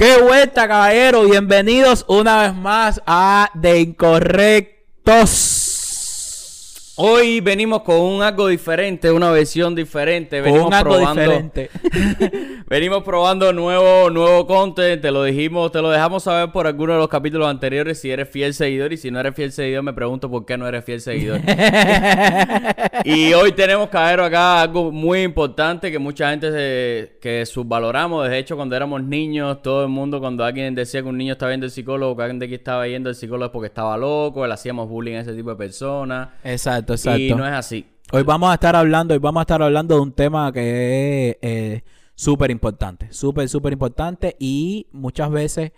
[0.00, 1.24] ¡Qué vuelta, caballero!
[1.24, 5.79] Bienvenidos una vez más a De Incorrectos.
[7.02, 10.36] Hoy venimos con un algo diferente, una versión diferente.
[10.42, 11.70] Con Venimos un algo probando, diferente.
[12.66, 15.00] venimos probando nuevo, nuevo content.
[15.00, 18.28] Te lo dijimos, te lo dejamos saber por alguno de los capítulos anteriores si eres
[18.28, 18.92] fiel seguidor.
[18.92, 21.40] Y si no eres fiel seguidor, me pregunto por qué no eres fiel seguidor.
[23.04, 28.28] y hoy tenemos, caballero, acá algo muy importante que mucha gente se- que subvaloramos.
[28.28, 31.48] De hecho, cuando éramos niños, todo el mundo, cuando alguien decía que un niño estaba
[31.48, 34.46] viendo el psicólogo, que alguien de aquí estaba yendo al psicólogo es porque estaba loco,
[34.46, 36.28] le hacíamos bullying a ese tipo de personas.
[36.44, 37.20] Exacto, exacto.
[37.20, 37.86] Y no es así.
[38.12, 41.36] Hoy vamos a estar hablando, hoy vamos a estar hablando de un tema que es
[41.42, 45.72] eh, súper importante, súper, súper importante y muchas veces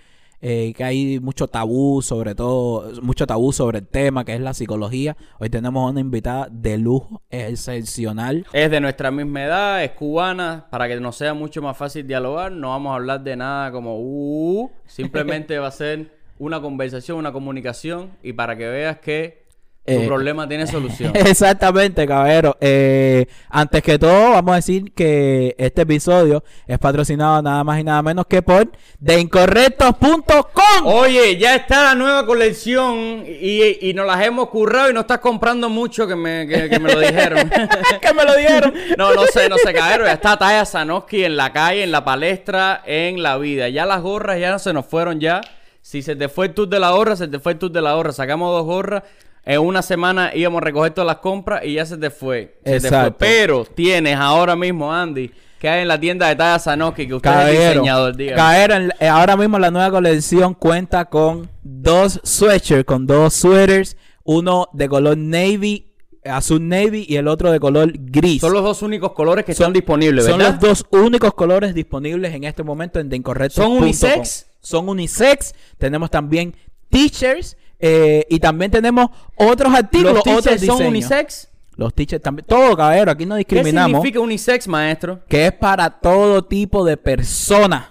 [0.44, 4.54] eh, que hay mucho tabú, sobre todo, mucho tabú sobre el tema que es la
[4.54, 5.16] psicología.
[5.38, 8.44] Hoy tenemos una invitada de lujo, excepcional.
[8.52, 12.50] Es de nuestra misma edad, es cubana, para que nos sea mucho más fácil dialogar.
[12.50, 16.10] No vamos a hablar de nada como uh, simplemente va a ser
[16.40, 19.41] una conversación, una comunicación y para que veas que
[19.84, 21.12] tu Eh, problema tiene solución.
[21.16, 22.56] Exactamente, caballero.
[22.60, 27.84] Eh, antes que todo, vamos a decir que este episodio es patrocinado nada más y
[27.84, 30.86] nada menos que por deincorrectos.com.
[30.86, 35.18] Oye, ya está la nueva colección y, y nos las hemos currado y no estás
[35.18, 37.50] comprando mucho que me, que, que me lo dijeron.
[38.00, 38.72] que me lo dijeron.
[38.98, 40.06] No, no sé, no sé, cabrón.
[40.06, 43.68] Ya está Taya Sanoski en la calle, en la palestra, en la vida.
[43.68, 45.40] Ya las gorras ya se nos fueron ya.
[45.80, 47.80] Si se te fue el tour de la gorra, se te fue el tour de
[47.80, 48.12] la gorra.
[48.12, 49.02] Sacamos dos gorras.
[49.44, 52.58] En una semana íbamos a recoger todas las compras y ya se te fue.
[52.64, 52.88] Se te fue.
[52.88, 53.16] Exacto.
[53.18, 57.28] Pero tienes ahora mismo, Andy, que hay en la tienda de Taya Sanoski, que usted
[57.30, 58.36] es el Caballero, diseñador, dígame.
[58.36, 63.96] caballero, en- eh, ahora mismo la nueva colección cuenta con dos sweatshirts, con dos sweaters,
[64.24, 65.88] uno de color navy,
[66.24, 68.40] azul navy y el otro de color gris.
[68.40, 70.52] Son los dos únicos colores que están disponibles, Son ¿verdad?
[70.60, 73.72] los dos únicos colores disponibles en este momento en theincorrectos.com.
[73.74, 74.46] ¿Son unisex?
[74.60, 75.52] Son unisex.
[75.78, 76.54] Tenemos también
[76.90, 81.48] t-shirts eh, y también tenemos otros artículos, ¿Los otros son unisex?
[81.74, 82.46] Los t-shirts también.
[82.46, 83.90] Todo, caballero, aquí no ¿Qué discriminamos.
[83.90, 85.20] significa unisex, maestro?
[85.26, 87.86] que es para todo tipo de personas.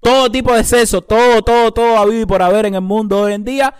[0.00, 3.34] Todo tipo de sexo, todo, todo, todo habido y por haber en el mundo hoy
[3.34, 3.74] en día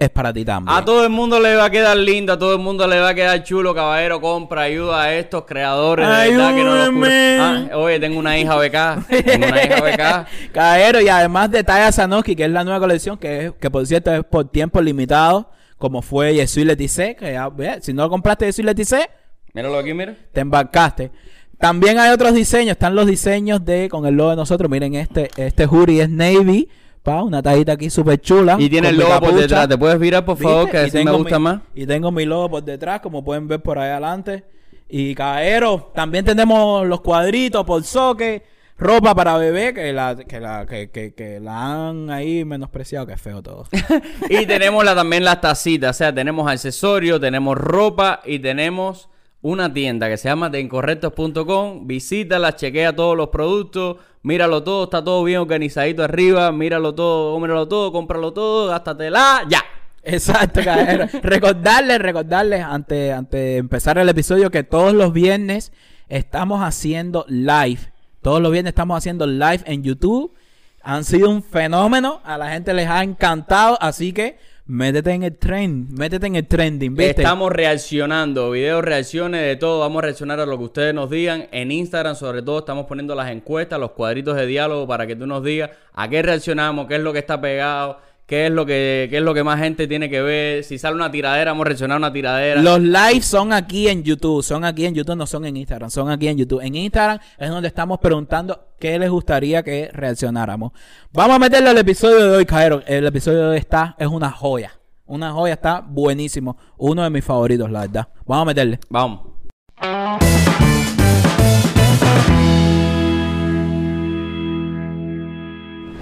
[0.00, 0.76] es para ti también.
[0.76, 3.10] A todo el mundo le va a quedar lindo, a todo el mundo le va
[3.10, 4.20] a quedar chulo, caballero.
[4.20, 6.98] Compra, ayuda a estos creadores de verdad que no los Ayúdame.
[6.98, 9.04] cura- Ah, oye, tengo una hija beca.
[9.08, 10.26] Tengo una hija beca.
[10.52, 13.86] Caballero, y además de Taya Sanoski, que es la nueva colección, que, es, que por
[13.86, 17.50] cierto es por tiempo limitado, como fue Jesús Leticé, que ya,
[17.80, 19.08] si no lo compraste Jesús Leticé,
[19.52, 20.14] Míralo aquí, mira.
[20.32, 21.10] te embarcaste.
[21.58, 24.70] También hay otros diseños, están los diseños de con el logo de nosotros.
[24.70, 26.68] Miren, este, este hoodie es navy,
[27.02, 28.56] pa, una tallita aquí súper chula.
[28.58, 29.68] Y tiene el logo por detrás.
[29.68, 30.64] ¿Te puedes virar, por favor?
[30.64, 30.70] ¿Viste?
[30.90, 31.60] Que así me gusta mi- más.
[31.74, 34.44] Y tengo mi logo por detrás, como pueden ver por ahí adelante.
[34.88, 38.42] Y caballero, también tenemos los cuadritos por soque,
[38.76, 43.12] ropa para bebé, que la, que la, que, que, que la han ahí menospreciado, que
[43.12, 43.66] es feo todo.
[44.30, 45.94] Y tenemos la, también las tacitas.
[45.94, 49.09] O sea, tenemos accesorios, tenemos ropa y tenemos
[49.42, 51.86] una tienda que se llama deincorrectos.com.
[51.86, 53.96] Visítala, chequea todos los productos.
[54.22, 56.52] Míralo todo, está todo bien organizadito arriba.
[56.52, 59.44] Míralo todo, míralo todo, cómpralo todo, gástatela.
[59.48, 59.62] Ya.
[60.02, 60.60] Exacto,
[61.22, 65.72] recordarles, recordarles antes, antes de empezar el episodio que todos los viernes
[66.08, 67.80] estamos haciendo live.
[68.22, 70.34] Todos los viernes estamos haciendo live en YouTube.
[70.82, 72.20] Han sido un fenómeno.
[72.24, 73.78] A la gente les ha encantado.
[73.80, 74.38] Así que
[74.70, 75.90] métete en el trend.
[75.98, 77.22] Métete en el trending, ¿viste?
[77.22, 79.80] Estamos reaccionando, videos, reacciones de todo.
[79.80, 81.48] Vamos a reaccionar a lo que ustedes nos digan.
[81.50, 85.26] En Instagram, sobre todo, estamos poniendo las encuestas, los cuadritos de diálogo para que tú
[85.26, 87.98] nos digas a qué reaccionamos, qué es lo que está pegado,
[88.30, 90.62] qué es lo que, qué es lo que más gente tiene que ver.
[90.62, 92.62] Si sale una tiradera, vamos a reaccionar una tiradera.
[92.62, 96.08] Los lives son aquí en YouTube, son aquí en YouTube, no son en Instagram, son
[96.10, 96.60] aquí en YouTube.
[96.60, 100.70] En Instagram es donde estamos preguntando qué les gustaría que reaccionáramos.
[101.12, 102.84] Vamos a meterle al episodio de hoy, Caero.
[102.86, 104.78] El episodio de hoy está, es una joya.
[105.06, 106.56] Una joya, está buenísimo.
[106.78, 108.08] Uno de mis favoritos, la verdad.
[108.26, 108.78] Vamos a meterle.
[108.90, 109.29] Vamos.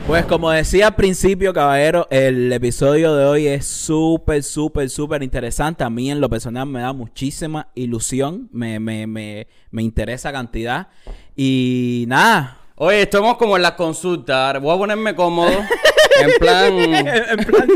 [0.09, 5.85] Pues como decía al principio, caballero, el episodio de hoy es súper, súper, súper interesante.
[5.85, 10.89] A mí en lo personal me da muchísima ilusión, me, me, me, me interesa cantidad.
[11.37, 14.61] Y nada, Oye, estamos como en las consultas.
[14.63, 15.51] Voy a ponerme cómodo.
[16.21, 16.73] en plan.
[17.31, 17.69] en plan,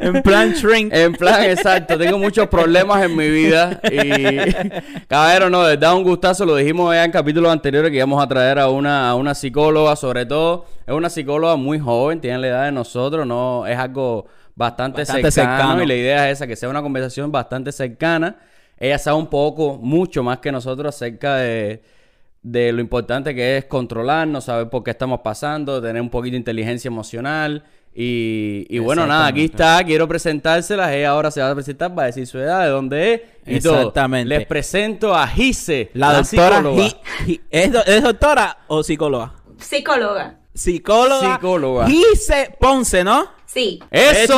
[0.00, 0.92] en plan shrink.
[0.92, 1.98] En plan, exacto.
[1.98, 3.80] Tengo muchos problemas en mi vida.
[3.90, 5.02] Y.
[5.08, 6.44] Caballero, no, de verdad, un gustazo.
[6.44, 9.96] Lo dijimos ya en capítulos anteriores que íbamos a traer a una, a una psicóloga,
[9.96, 10.66] sobre todo.
[10.86, 13.26] Es una psicóloga muy joven, tiene la edad de nosotros.
[13.26, 15.82] No, es algo bastante, Bastante cercano, cercano.
[15.82, 18.36] Y la idea es esa, que sea una conversación bastante cercana.
[18.78, 21.82] Ella sabe un poco, mucho más que nosotros acerca de
[22.50, 26.38] de lo importante que es controlarnos, saber por qué estamos pasando, tener un poquito de
[26.38, 27.64] inteligencia emocional.
[27.94, 30.92] Y, y bueno, nada, aquí está, quiero presentárselas.
[30.92, 33.12] Ella ahora se va a presentar, va a decir su edad, de dónde
[33.44, 33.76] es y todo.
[33.78, 34.28] Exactamente.
[34.28, 36.62] Les presento a Gise, La, doctora.
[36.62, 36.96] Gi-
[37.26, 39.34] Gi- ¿es, do- ¿Es doctora o psicóloga?
[39.58, 40.36] Psicóloga.
[40.54, 41.34] Psicóloga.
[41.34, 41.86] Psicóloga.
[41.88, 43.26] Gise Ponce, ¿no?
[43.46, 43.80] Sí.
[43.90, 44.36] ¡Eso!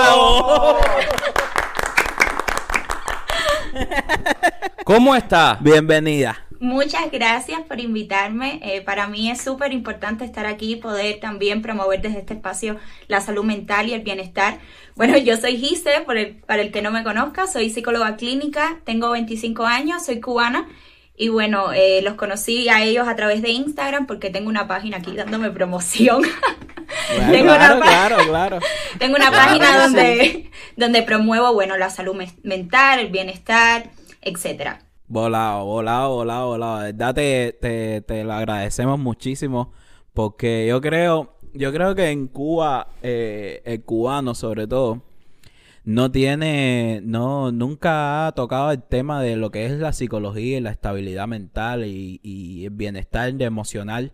[4.85, 5.59] ¿Cómo está?
[5.61, 6.47] Bienvenida.
[6.61, 8.61] Muchas gracias por invitarme.
[8.63, 12.77] Eh, para mí es súper importante estar aquí y poder también promover desde este espacio
[13.09, 14.59] la salud mental y el bienestar.
[14.95, 18.79] Bueno, yo soy Gise, por el, para el que no me conozca, soy psicóloga clínica,
[18.85, 20.69] tengo 25 años, soy cubana
[21.17, 24.99] y bueno, eh, los conocí a ellos a través de Instagram porque tengo una página
[24.99, 26.21] aquí dándome promoción.
[27.17, 28.59] Bueno, tengo, claro, una, pa- claro, claro.
[28.99, 33.89] tengo una Claro página donde, donde promuevo, bueno, la salud mental, el bienestar,
[34.21, 34.83] etcétera.
[35.13, 36.79] Volado, volado, volado, volado.
[36.83, 39.73] De verdad te, te, te lo agradecemos muchísimo
[40.15, 45.03] porque yo creo, yo creo que en Cuba, eh, el cubano sobre todo,
[45.83, 50.61] no tiene, no, nunca ha tocado el tema de lo que es la psicología y
[50.61, 54.13] la estabilidad mental y, y el bienestar emocional.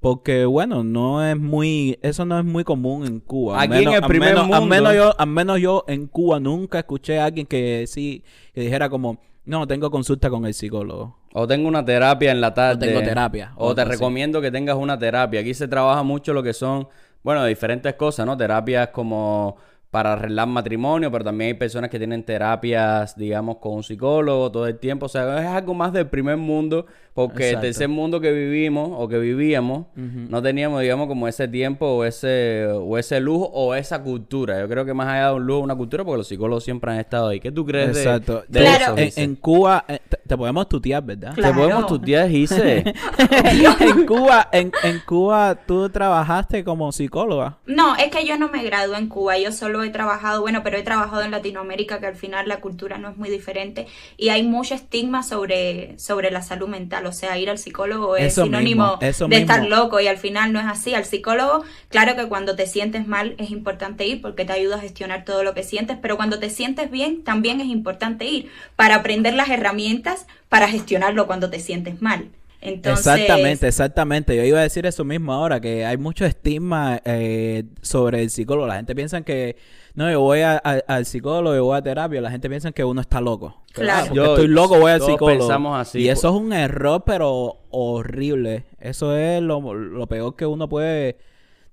[0.00, 3.60] Porque bueno, no es muy, eso no es muy común en Cuba.
[3.60, 6.40] Al Aquí en el al primer menos- al menos yo, al menos yo en Cuba
[6.40, 11.16] nunca escuché a alguien que sí, que dijera como, no, tengo consulta con el psicólogo.
[11.32, 12.86] O tengo una terapia en la tarde.
[12.86, 13.90] tengo terapia, O o te así.
[13.90, 15.40] recomiendo que tengas una terapia.
[15.40, 16.88] Aquí se trabaja mucho lo que son,
[17.22, 18.36] bueno, diferentes cosas, ¿no?
[18.36, 19.56] Terapias como
[19.90, 24.66] para arreglar matrimonio, pero también hay personas que tienen terapias, digamos, con un psicólogo todo
[24.68, 25.06] el tiempo.
[25.06, 27.66] O sea, es algo más del primer mundo, porque el Exacto.
[27.66, 32.68] tercer mundo que vivimos o que vivíamos, no teníamos, digamos, como ese tiempo o ese,
[32.72, 34.60] o ese lujo o esa cultura.
[34.60, 36.98] Yo creo que más allá de un lujo, una cultura, porque los psicólogos siempre han
[37.00, 37.40] estado ahí.
[37.40, 38.44] ¿Qué tú crees de- Exacto.
[38.46, 38.96] de, Claro.
[38.96, 39.20] eso?
[39.20, 41.34] En, Cuba, eh, te, te podemos tutear, ¿verdad?
[41.34, 41.52] Claro.
[41.52, 42.84] Te podemos tutear, Gise.
[43.80, 47.58] en Cuba, en, en Cuba, tú trabajaste como psicóloga.
[47.66, 50.78] No, es que yo no me gradué en Cuba, yo solo he trabajado, bueno, pero
[50.78, 53.86] he trabajado en Latinoamérica, que al final la cultura no es muy diferente
[54.16, 58.32] y hay mucho estigma sobre, sobre la salud mental, o sea, ir al psicólogo es
[58.32, 60.94] Eso sinónimo mismo, de estar loco y al final no es así.
[60.94, 64.80] Al psicólogo, claro que cuando te sientes mal es importante ir porque te ayuda a
[64.80, 68.96] gestionar todo lo que sientes, pero cuando te sientes bien también es importante ir para
[68.96, 72.30] aprender las herramientas para gestionarlo cuando te sientes mal.
[72.62, 74.36] Entonces, Exactamente, exactamente.
[74.36, 78.66] Yo iba a decir eso mismo ahora, que hay mucho estigma eh, sobre el psicólogo.
[78.66, 79.56] La gente piensa que,
[79.94, 82.20] no, yo voy a- a- al psicólogo, yo voy a terapia.
[82.20, 83.62] La gente piensa que uno está loco.
[83.72, 84.06] Claro.
[84.08, 85.38] Porque Yo- estoy loco, voy al todos psicólogo.
[85.40, 88.64] pensamos así, y eso es un error, pero horrible.
[88.78, 91.16] Eso es lo, lo peor que uno puede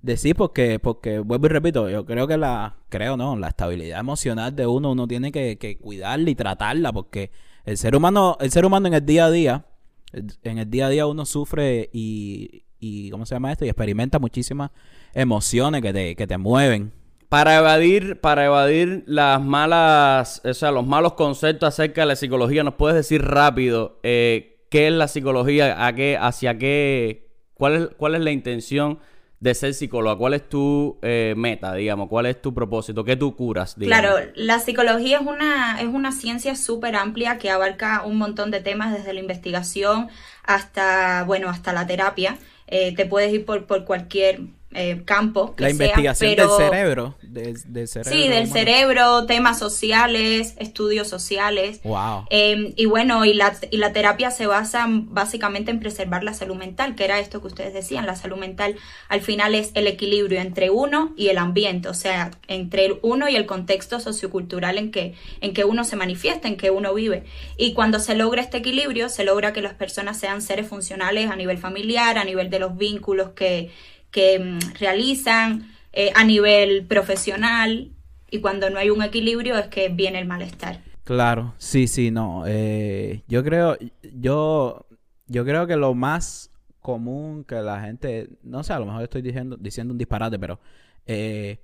[0.00, 4.54] decir porque, porque, vuelvo y repito, yo creo que la, creo no, la estabilidad emocional
[4.54, 7.30] de uno, uno tiene que, que cuidarla y tratarla porque
[7.64, 9.64] el ser humano, el ser humano en el día a día,
[10.12, 13.64] en el día a día uno sufre y, y ¿cómo se llama esto?
[13.64, 14.70] Y experimenta muchísimas
[15.14, 16.92] emociones que te, que te mueven.
[17.28, 22.64] Para evadir, para evadir las malas, o sea, los malos conceptos acerca de la psicología,
[22.64, 27.88] ¿nos puedes decir rápido eh, qué es la psicología, a qué, hacia qué, cuál es,
[27.98, 29.00] cuál es la intención
[29.40, 33.36] de ser psicóloga, cuál es tu eh, meta, digamos, cuál es tu propósito, qué tú
[33.36, 34.00] curas, digamos?
[34.00, 38.60] Claro, la psicología es una, es una ciencia súper amplia que abarca un montón de
[38.60, 40.08] temas desde la investigación
[40.42, 42.36] hasta, bueno, hasta la terapia.
[42.66, 44.40] Eh, te puedes ir por, por cualquier
[44.74, 45.54] eh, campo.
[45.56, 47.14] que La sea, investigación pero- del cerebro.
[47.22, 48.52] del cerebro Sí, del humano.
[48.52, 51.80] cerebro, temas sociales, estudios sociales.
[51.84, 52.26] Wow.
[52.30, 56.56] Eh, y bueno, y la, y la terapia se basa básicamente en preservar la salud
[56.56, 58.76] mental, que era esto que ustedes decían, la salud mental
[59.08, 63.28] al final es el equilibrio entre uno y el ambiente, o sea, entre el uno
[63.28, 67.24] y el contexto sociocultural en que, en que uno se manifiesta, en que uno vive.
[67.56, 71.36] Y cuando se logra este equilibrio, se logra que las personas sean seres funcionales a
[71.36, 73.70] nivel familiar, a nivel de los vínculos que,
[74.10, 77.92] que mm, realizan, eh, a nivel profesional.
[78.30, 80.80] Y cuando no hay un equilibrio es que viene el malestar.
[81.04, 82.44] Claro, sí, sí, no.
[82.46, 83.78] eh, yo creo,
[84.14, 84.84] yo,
[85.26, 86.50] yo creo que lo más
[86.80, 90.60] común que la gente, no sé, a lo mejor estoy diciendo, diciendo un disparate, pero
[91.06, 91.58] eh,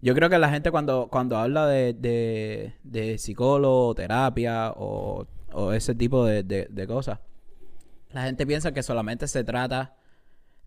[0.00, 5.26] yo creo que la gente cuando, cuando habla de, de, de psicólogo, terapia o,
[5.74, 7.18] ese tipo de- de cosas,
[8.12, 9.94] la gente piensa que solamente se trata,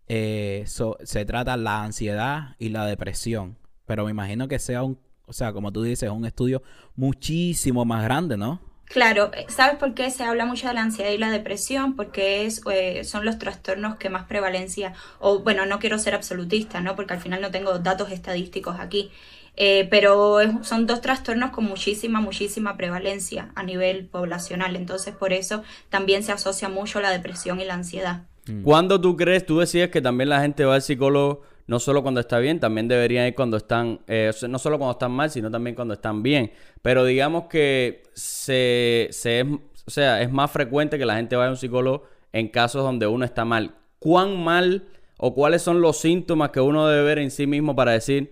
[0.07, 4.99] eh, so- se trata la ansiedad y la depresión, pero me imagino que sea un,
[5.25, 6.61] o sea, como tú dices, un estudio
[6.95, 8.59] muchísimo más grande, ¿no?
[8.85, 11.95] Claro, eh, ¿sabes por qué se habla mucho de la ansiedad y la depresión?
[11.95, 16.81] Porque es, eh, son los trastornos que más prevalencia, o bueno, no quiero ser absolutista,
[16.81, 16.95] ¿no?
[16.95, 19.09] Porque al final no tengo datos estadísticos aquí,
[19.55, 25.63] eh, pero son dos trastornos con muchísima, muchísima prevalencia a nivel poblacional, entonces por eso
[25.89, 28.27] también se asocia mucho la depresión y la ansiedad.
[28.47, 28.63] Mm.
[28.63, 32.19] ¿Cuándo tú crees, tú decías que también la gente va al psicólogo no solo cuando
[32.19, 35.75] está bien, también deberían ir cuando están, eh, no solo cuando están mal, sino también
[35.75, 36.51] cuando están bien.
[36.81, 41.51] Pero digamos que se, se o sea, es más frecuente que la gente vaya a
[41.51, 43.75] un psicólogo en casos donde uno está mal.
[43.99, 44.85] ¿Cuán mal
[45.17, 48.31] o cuáles son los síntomas que uno debe ver en sí mismo para decir,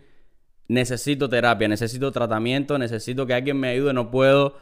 [0.67, 4.55] necesito terapia, necesito tratamiento, necesito que alguien me ayude, no puedo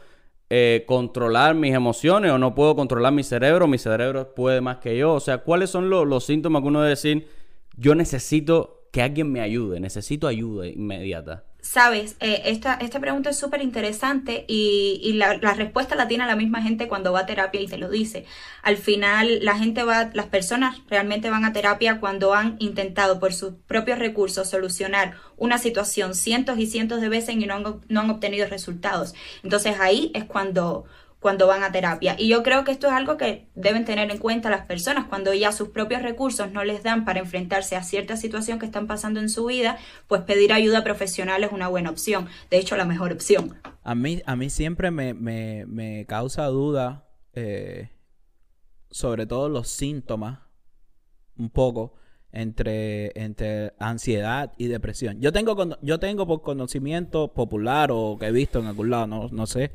[0.50, 4.96] eh, controlar mis emociones o no puedo controlar mi cerebro, mi cerebro puede más que
[4.96, 5.14] yo.
[5.14, 7.28] O sea, ¿cuáles son los síntomas que uno debe decir,
[7.76, 11.44] yo necesito que alguien me ayude, necesito ayuda inmediata?
[11.70, 16.24] Sabes, eh, esta, esta pregunta es súper interesante y, y la, la, respuesta la tiene
[16.24, 18.24] la misma gente cuando va a terapia y te lo dice.
[18.62, 23.34] Al final, la gente va, las personas realmente van a terapia cuando han intentado por
[23.34, 28.00] sus propios recursos solucionar una situación cientos y cientos de veces y no han, no
[28.00, 29.12] han obtenido resultados.
[29.42, 30.86] Entonces ahí es cuando,
[31.20, 32.14] cuando van a terapia.
[32.18, 35.34] Y yo creo que esto es algo que deben tener en cuenta las personas cuando
[35.34, 39.20] ya sus propios recursos no les dan para enfrentarse a cierta situación que están pasando
[39.20, 42.28] en su vida, pues pedir ayuda profesional es una buena opción.
[42.50, 43.56] De hecho, la mejor opción.
[43.82, 47.90] A mí, a mí siempre me, me, me causa duda eh,
[48.90, 50.40] sobre todo los síntomas,
[51.36, 51.94] un poco,
[52.32, 55.20] entre, entre ansiedad y depresión.
[55.20, 59.28] Yo tengo, yo tengo por conocimiento popular o que he visto en algún lado, no,
[59.30, 59.72] no sé,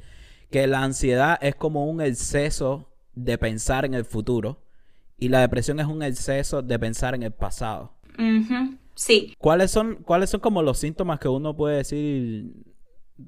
[0.53, 4.63] que la ansiedad es como un exceso de pensar en el futuro
[5.17, 7.95] y la depresión es un exceso de pensar en el pasado.
[8.93, 9.33] Sí.
[9.39, 12.53] ¿Cuáles son, ¿Cuáles son como los síntomas que uno puede decir,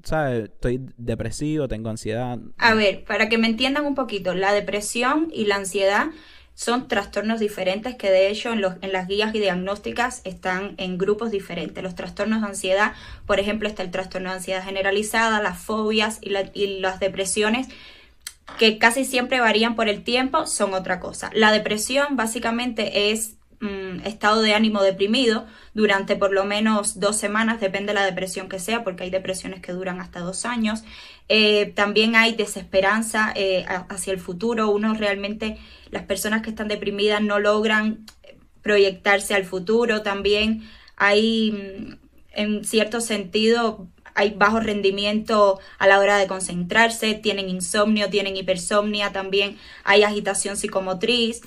[0.04, 2.38] sabes, estoy depresivo, tengo ansiedad?
[2.58, 6.10] A ver, para que me entiendan un poquito, la depresión y la ansiedad
[6.56, 11.84] son trastornos diferentes que de hecho en, las guías y diagnósticas están en grupos diferentes.
[11.84, 12.94] Los trastornos de ansiedad,
[13.26, 17.68] por ejemplo, está el trastorno de ansiedad generalizada, las fobias y, y las depresiones
[18.58, 21.30] que casi siempre varían por el tiempo, son otra cosa.
[21.34, 27.60] La depresión básicamente es mm, estado de ánimo deprimido durante por lo menos dos semanas,
[27.60, 30.84] depende de la depresión que sea, porque hay depresiones que duran hasta dos años.
[31.28, 34.70] Eh, también hay desesperanza eh, hacia el futuro.
[34.70, 35.58] Uno realmente,
[35.90, 38.06] las personas que están deprimidas no logran
[38.62, 40.02] proyectarse al futuro.
[40.02, 41.98] También hay, mm,
[42.32, 49.12] en cierto sentido, hay bajo rendimiento a la hora de concentrarse, tienen insomnio, tienen hipersomnia,
[49.12, 51.42] también hay agitación psicomotriz.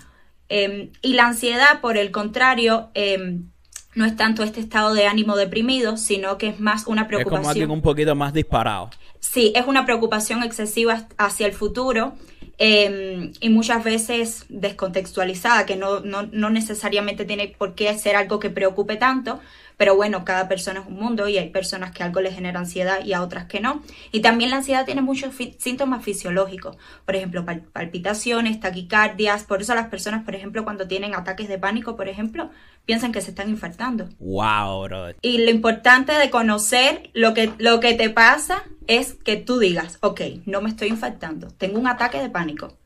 [0.50, 3.50] Em, y la ansiedad, por el contrario, em,
[4.00, 7.42] no es tanto este estado de ánimo deprimido, sino que es más una preocupación.
[7.42, 8.90] Es como alguien un poquito más disparado.
[9.20, 12.14] Sí, es una preocupación excesiva hacia el futuro
[12.58, 18.40] em, y muchas veces descontextualizada, que no, no, no necesariamente tiene por qué ser algo
[18.40, 19.42] que preocupe tanto,
[19.80, 23.06] pero bueno, cada persona es un mundo y hay personas que algo les genera ansiedad
[23.06, 23.82] y a otras que no.
[24.12, 29.46] Y también la ansiedad tiene muchos síntomas fisiológicos, por ejemplo, palpitaciones, taquicardias.
[29.46, 32.50] Por eso las personas, por ejemplo, cuando tienen ataques de pánico, por ejemplo,
[32.84, 34.10] piensan que se están infartando.
[34.20, 35.06] Wow, bro.
[35.22, 39.98] Y lo importante de conocer lo que, lo que te pasa es que tú digas,
[40.02, 42.78] ok, no me estoy infartando, tengo un ataque de pánico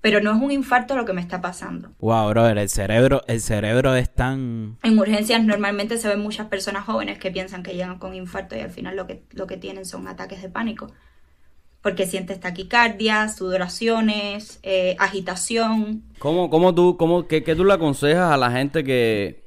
[0.00, 1.90] pero no es un infarto lo que me está pasando.
[1.98, 4.78] Wow, brother, el cerebro, el cerebro es tan...
[4.82, 8.60] En urgencias normalmente se ven muchas personas jóvenes que piensan que llegan con infarto y
[8.60, 10.92] al final lo que, lo que tienen son ataques de pánico.
[11.82, 16.04] Porque sientes taquicardia, sudoraciones, eh, agitación.
[16.18, 19.44] ¿Cómo, cómo tú, cómo, qué, qué tú le aconsejas a la gente que,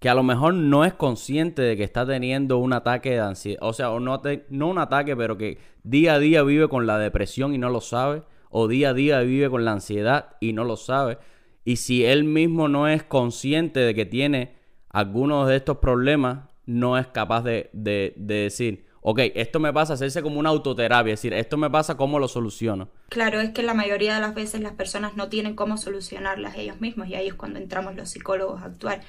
[0.00, 3.60] que a lo mejor no es consciente de que está teniendo un ataque de ansiedad?
[3.62, 6.98] O sea, o no, no un ataque, pero que día a día vive con la
[6.98, 8.22] depresión y no lo sabe
[8.56, 11.18] o día a día vive con la ansiedad y no lo sabe.
[11.64, 14.54] Y si él mismo no es consciente de que tiene
[14.90, 17.68] algunos de estos problemas, no es capaz de,
[18.16, 22.20] decir, ok, esto me pasa, hacerse como una autoterapia, es decir, esto me pasa, ¿cómo
[22.20, 22.90] lo soluciono?
[23.08, 26.80] Claro, es que la mayoría de las veces las personas no tienen cómo solucionarlas ellos
[26.80, 29.00] mismos y ahí es cuando entramos los psicólogos a actuar.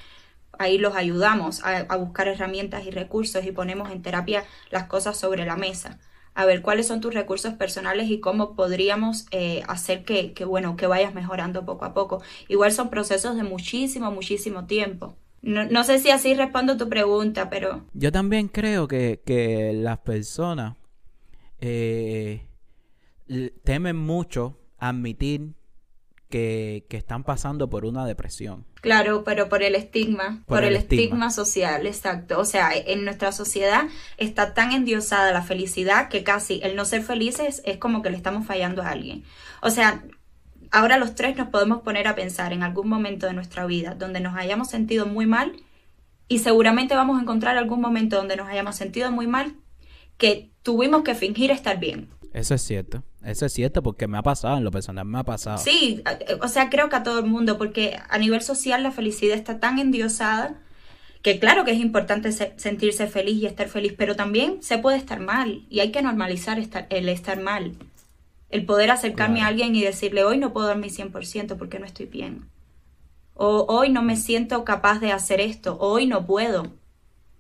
[0.58, 5.46] Ahí los ayudamos a buscar herramientas y recursos y ponemos en terapia las cosas sobre
[5.46, 6.00] la mesa
[6.36, 10.76] a ver cuáles son tus recursos personales y cómo podríamos eh, hacer que, que, bueno,
[10.76, 12.22] que vayas mejorando poco a poco.
[12.50, 15.16] Igual son procesos de muchísimo, muchísimo tiempo.
[15.42, 17.86] No, no sé si así respondo tu pregunta, pero...
[17.94, 20.76] Yo también creo que, que las personas
[21.60, 22.48] eh,
[23.64, 25.54] temen mucho admitir
[26.30, 28.66] que, están pasando por una depresión.
[28.82, 31.30] Claro, pero por el estigma, por, el, estigma.
[31.30, 32.40] social, exacto.
[32.40, 37.04] O sea, en nuestra sociedad está tan endiosada la felicidad que casi el no ser
[37.04, 39.24] felices es como que le estamos fallando a alguien.
[39.62, 40.04] O sea,
[40.72, 44.20] ahora los tres nos podemos poner a pensar en algún momento de nuestra vida donde
[44.20, 45.54] nos hayamos sentido muy mal
[46.28, 49.56] y seguramente vamos a encontrar algún momento donde nos hayamos sentido muy mal
[50.18, 52.10] que tuvimos que fingir estar bien.
[52.34, 53.04] Eso es cierto.
[53.26, 55.58] Eso es cierto porque me ha pasado, en lo personal me ha pasado.
[55.58, 58.92] Sí, eh, o sea, creo que a todo el mundo, porque a nivel social la
[58.92, 60.62] felicidad está tan endiosada
[61.24, 65.20] que claro que es importante sentirse feliz y estar feliz, pero también se puede estar
[65.20, 67.76] mal y hay que normalizar estar, el estar mal.
[68.52, 71.88] El poder acercarme a alguien y decirle, hoy no puedo dar mi 100% porque no
[71.88, 72.48] estoy bien.
[73.34, 76.74] O hoy no me siento capaz de hacer esto, hoy no puedo.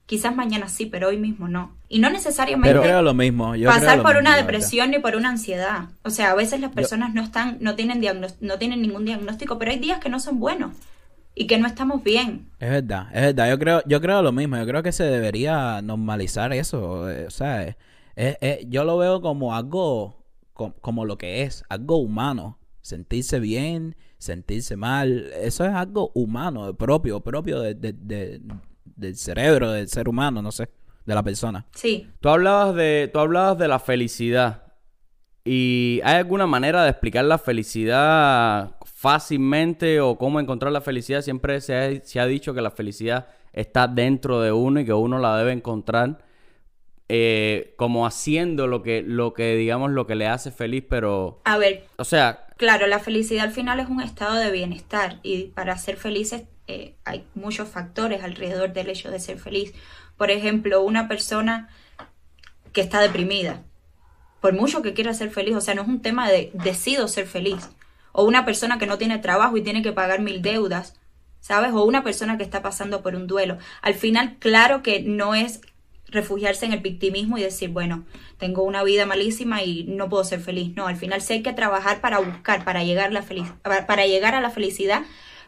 [0.05, 1.75] Quizás mañana sí, pero hoy mismo no.
[1.89, 3.53] Y no necesariamente creo lo mismo.
[3.65, 5.89] pasar por una depresión ni por una ansiedad.
[6.03, 8.03] O sea, a veces las personas no están, no tienen,
[8.39, 10.75] no tienen ningún diagnóstico, pero hay días que no son buenos
[11.33, 12.49] y que no estamos bien.
[12.59, 13.49] Es verdad, es verdad.
[13.49, 14.57] Yo creo, yo creo lo mismo.
[14.57, 17.09] Yo creo que se debería normalizar eso.
[17.09, 17.75] Eh, o sea,
[18.67, 22.59] yo lo veo como algo, como, lo que es, algo humano.
[22.81, 25.31] Sentirse bien, sentirse mal.
[25.41, 28.39] Eso es algo humano, propio, propio de,
[28.95, 30.69] del cerebro del ser humano, no sé,
[31.05, 31.65] de la persona.
[31.73, 32.09] Sí.
[32.19, 34.63] Tú hablabas de, tú hablabas de la felicidad.
[35.43, 41.21] ¿Y hay alguna manera de explicar la felicidad fácilmente o cómo encontrar la felicidad?
[41.21, 44.93] Siempre se ha, se ha dicho que la felicidad está dentro de uno y que
[44.93, 46.25] uno la debe encontrar
[47.07, 51.41] eh, como haciendo lo que, lo que, digamos, lo que le hace feliz, pero...
[51.45, 51.85] A ver.
[51.97, 52.47] O sea...
[52.57, 56.95] Claro, la felicidad al final es un estado de bienestar y para ser felices eh,
[57.03, 59.73] hay muchos factores alrededor del hecho de ser feliz.
[60.17, 61.69] Por ejemplo, una persona
[62.73, 63.63] que está deprimida,
[64.41, 67.27] por mucho que quiera ser feliz, o sea, no es un tema de decido ser
[67.27, 67.69] feliz.
[68.11, 70.95] O una persona que no tiene trabajo y tiene que pagar mil deudas,
[71.39, 71.71] ¿sabes?
[71.73, 73.57] O una persona que está pasando por un duelo.
[73.81, 75.61] Al final, claro que no es
[76.07, 78.05] refugiarse en el victimismo y decir, bueno,
[78.37, 80.75] tengo una vida malísima y no puedo ser feliz.
[80.75, 83.23] No, al final sí hay que trabajar para buscar, para llegar, la
[83.63, 85.03] para llegar a la felicidad,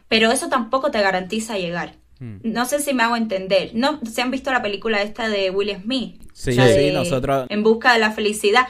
[0.08, 1.96] pero eso tampoco te garantiza llegar.
[2.18, 2.38] Hmm.
[2.42, 3.70] No sé si me hago entender.
[3.74, 6.20] ¿No se han visto la película esta de Will Smith?
[6.32, 7.46] Sí, sí, nosotros.
[7.48, 8.66] En busca de la felicidad.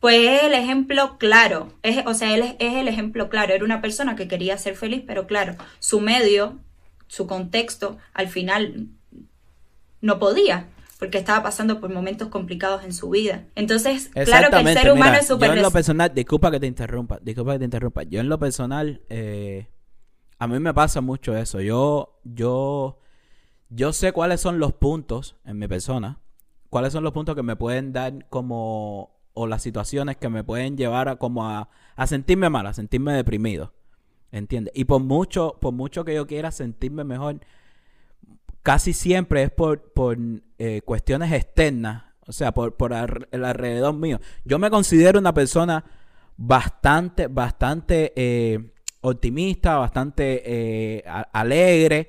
[0.00, 1.72] Pues es el ejemplo claro.
[1.82, 3.54] Es, o sea, él es, es, el ejemplo claro.
[3.54, 6.58] Era una persona que quería ser feliz, pero claro, su medio,
[7.06, 8.88] su contexto, al final
[10.02, 10.68] no podía
[10.98, 13.44] porque estaba pasando por momentos complicados en su vida.
[13.54, 15.50] Entonces, claro que el ser humano es súper...
[15.50, 18.02] Yo en lo personal, disculpa que te interrumpa, disculpa que te interrumpa.
[18.04, 19.68] Yo en lo personal, eh,
[20.38, 21.60] a mí me pasa mucho eso.
[21.60, 22.98] Yo, yo,
[23.70, 26.20] yo sé cuáles son los puntos en mi persona,
[26.70, 30.76] cuáles son los puntos que me pueden dar como, o las situaciones que me pueden
[30.76, 31.68] llevar a como a,
[32.06, 33.72] sentirme mal, a sentirme deprimido.
[34.32, 34.72] ¿Entiendes?
[34.76, 37.40] Y por mucho, por mucho que yo quiera sentirme mejor,
[38.62, 40.18] casi siempre es por, por
[40.58, 44.20] eh, cuestiones externas, o sea, por, por el alrededor mío.
[44.44, 45.84] Yo me considero una persona
[46.36, 52.08] bastante, bastante eh, optimista, bastante eh, alegre,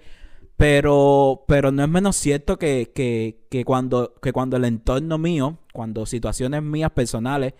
[0.57, 5.59] pero, pero no es menos cierto que, que, que, cuando, que cuando el entorno mío,
[5.73, 7.53] cuando situaciones mías personales,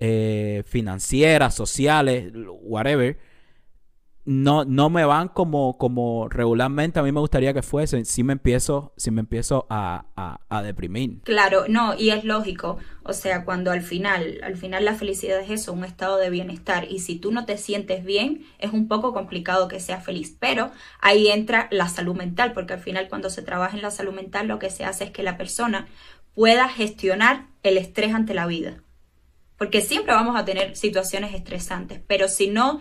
[0.00, 2.32] eh, financieras, sociales,
[2.62, 3.18] whatever,
[4.26, 8.32] no, no me van como, como regularmente a mí me gustaría que fuesen, si me
[8.32, 10.06] empiezo, si me empiezo a,
[10.48, 11.20] a, deprimir.
[11.24, 12.78] Claro, no, y es lógico.
[13.02, 16.86] O sea, cuando al final, al final la felicidad es eso, un estado de bienestar.
[16.90, 20.34] Y si tú no te sientes bien, es un poco complicado que seas feliz.
[20.40, 24.14] Pero ahí entra la salud mental, porque al final cuando se trabaja en la salud
[24.14, 25.86] mental lo que se hace es que la persona
[26.34, 28.82] pueda gestionar el estrés ante la vida.
[29.58, 32.80] Porque siempre vamos a tener situaciones estresantes, pero si no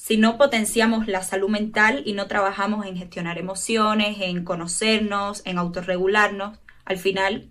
[0.00, 5.58] si no potenciamos la salud mental y no trabajamos en gestionar emociones, en conocernos, en
[5.58, 7.50] autorregularnos, al final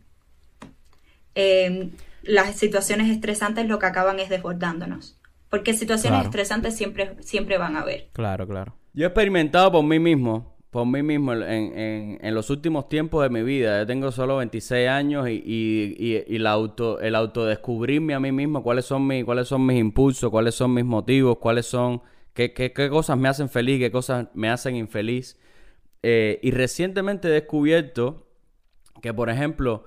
[1.36, 1.92] em,
[2.24, 5.16] las situaciones estresantes lo que acaban es desbordándonos.
[5.52, 8.10] Porque situaciones estresantes siempre, siempre van a haber.
[8.14, 8.74] Claro, claro.
[8.94, 13.30] Yo he experimentado por mí mismo, por mí mismo, en, en, los últimos tiempos de
[13.30, 13.80] mi vida.
[13.80, 18.64] Yo tengo solo 26 años y, y, y, la auto, el autodescubrirme a mí mismo,
[18.64, 22.02] cuáles son, mis, cuáles son mis impulsos, cuáles son mis motivos, cuáles son
[22.34, 23.80] ¿Qué, cosas me hacen feliz?
[23.80, 25.38] ¿Qué cosas me hacen infeliz?
[26.04, 28.28] Eh, y recientemente he descubierto
[29.02, 29.86] que, por ejemplo,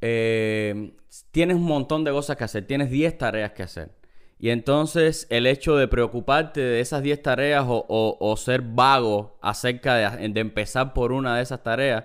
[0.00, 0.92] eh,
[1.30, 3.90] tienes un montón de cosas que hacer, tienes 10 tareas que hacer.
[4.38, 10.28] Y entonces el hecho de preocuparte de esas 10 tareas o, ser vago acerca de,
[10.28, 12.04] de, empezar por una de esas tareas,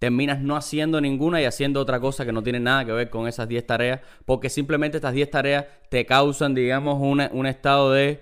[0.00, 3.28] terminas no haciendo ninguna y haciendo otra cosa que no tiene nada que ver con
[3.28, 8.20] esas 10 tareas, porque simplemente estas 10 tareas te causan, digamos, un estado de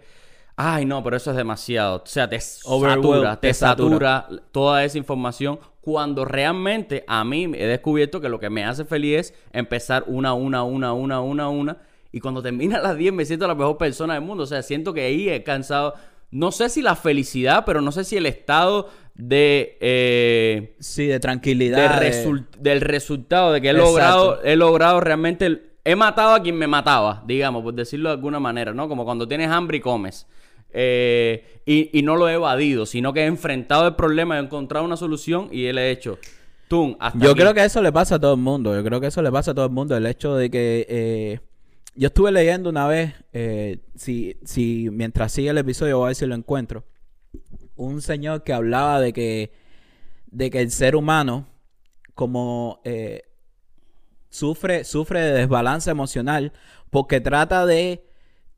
[0.60, 1.96] ay no, pero eso es demasiado.
[1.96, 8.20] O sea, te satura, te, satura, toda esa información cuando realmente a mí he descubierto
[8.20, 11.78] que lo que me hace feliz es empezar una, una, una, una, una, una.
[12.12, 14.44] Y cuando termina las 10 me siento la mejor persona del mundo.
[14.44, 15.94] O sea, siento que ahí he cansado.
[16.30, 19.78] No sé si la felicidad, pero no sé si el estado de...
[19.80, 22.00] Eh, sí, de tranquilidad.
[22.58, 27.22] Del resultado, de que he logrado, he logrado realmente he matado a quien me mataba,
[27.26, 28.88] digamos, por decirlo de alguna manera, ¿no?
[28.88, 30.26] Como cuando tienes hambre y comes.
[30.72, 34.84] Eh, y, y no lo he evadido, sino que he enfrentado el problema, he encontrado
[34.84, 36.18] una solución y él he hecho.
[36.68, 37.40] Tum, hasta Yo aquí.
[37.40, 38.74] creo que eso le pasa a todo el mundo.
[38.74, 39.96] Yo creo que eso le pasa a todo el mundo.
[39.96, 41.40] El hecho de que eh,
[41.96, 46.16] yo estuve leyendo una vez, eh, si, si mientras sigue el episodio, voy a ver
[46.16, 46.84] si lo encuentro.
[47.74, 49.52] Un señor que hablaba de que,
[50.26, 51.48] de que el ser humano,
[52.14, 52.80] como
[54.28, 56.52] sufre, sufre de desbalance emocional,
[56.90, 58.04] porque trata de,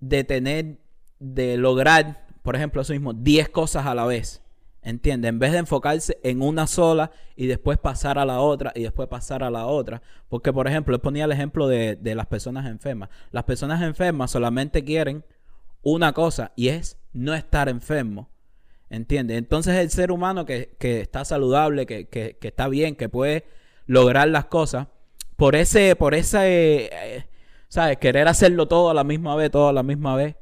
[0.00, 0.78] de tener,
[1.22, 4.40] de lograr, por ejemplo, eso mismo, 10 cosas a la vez.
[4.84, 5.28] ¿Entiendes?
[5.28, 9.06] En vez de enfocarse en una sola y después pasar a la otra y después
[9.08, 10.02] pasar a la otra.
[10.28, 13.08] Porque, por ejemplo, él ponía el ejemplo de, de las personas enfermas.
[13.30, 15.24] Las personas enfermas solamente quieren
[15.82, 18.28] una cosa y es no estar enfermo.
[18.90, 19.38] ¿Entiendes?
[19.38, 23.46] Entonces el ser humano que, que está saludable, que, que- que está bien, que puede
[23.86, 24.88] lograr las cosas,
[25.36, 27.26] por ese, por ese, eh,
[27.68, 27.98] ¿sabes?
[27.98, 30.36] Querer hacerlo todo a la misma vez, todo a la misma vez,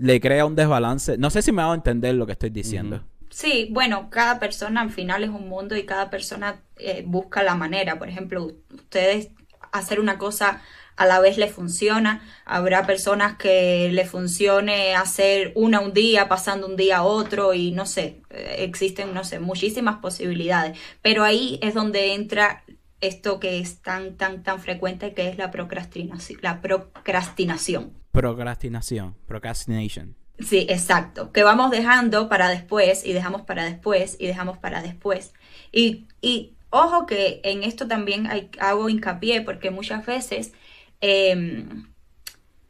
[0.00, 1.18] le crea un desbalance.
[1.18, 3.02] No sé si me hago entender lo que estoy diciendo.
[3.30, 7.54] Sí, bueno, cada persona al final es un mundo y cada persona eh, busca la
[7.54, 7.98] manera.
[7.98, 9.30] Por ejemplo, ustedes
[9.72, 10.62] hacer una cosa
[10.96, 12.22] a la vez les funciona.
[12.44, 17.70] Habrá personas que le funcione hacer una un día, pasando un día a otro y
[17.70, 20.76] no sé, eh, existen, no sé, muchísimas posibilidades.
[21.00, 22.64] Pero ahí es donde entra
[23.00, 26.40] esto que es tan, tan, tan frecuente que es la procrastinación.
[26.42, 27.92] La procrastinación.
[28.20, 30.16] Procrastinación, procrastination.
[30.40, 31.32] Sí, exacto.
[31.32, 35.32] Que vamos dejando para después y dejamos para después y dejamos para después.
[35.72, 40.52] Y, y ojo que en esto también hay- hago hincapié porque muchas veces
[41.00, 41.86] em,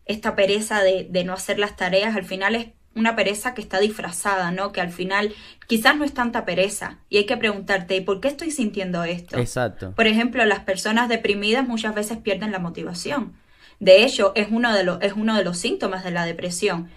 [0.06, 3.78] esta pereza de, de no hacer las tareas al final es una pereza que está
[3.78, 4.72] disfrazada, ¿no?
[4.72, 5.34] Que al final
[5.66, 9.38] quizás no es tanta pereza y hay que preguntarte, ¿y por qué estoy sintiendo esto?
[9.38, 9.94] Exacto.
[9.94, 13.34] Por ejemplo, las personas deprimidas muchas veces pierden la motivación.
[13.80, 16.90] De hecho, es uno de, los es uno de los síntomas de la depresión,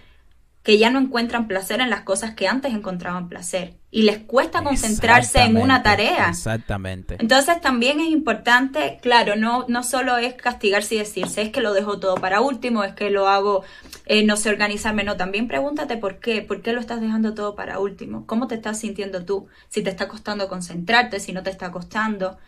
[0.62, 4.62] que ya no encuentran placer en las cosas que antes encontraban placer y les cuesta
[4.62, 6.28] concentrarse en una tarea.
[6.28, 7.16] Exactamente.
[7.18, 11.74] Entonces también es importante, claro, no, no solo es castigarse y decirse, es que lo
[11.74, 13.64] dejo todo para último, es que lo hago,
[14.06, 17.56] eh, no sé organizarme, no, también pregúntate por qué, por qué lo estás dejando todo
[17.56, 21.50] para último, cómo te estás sintiendo tú, si te está costando concentrarte, si no te
[21.50, 22.38] está costando,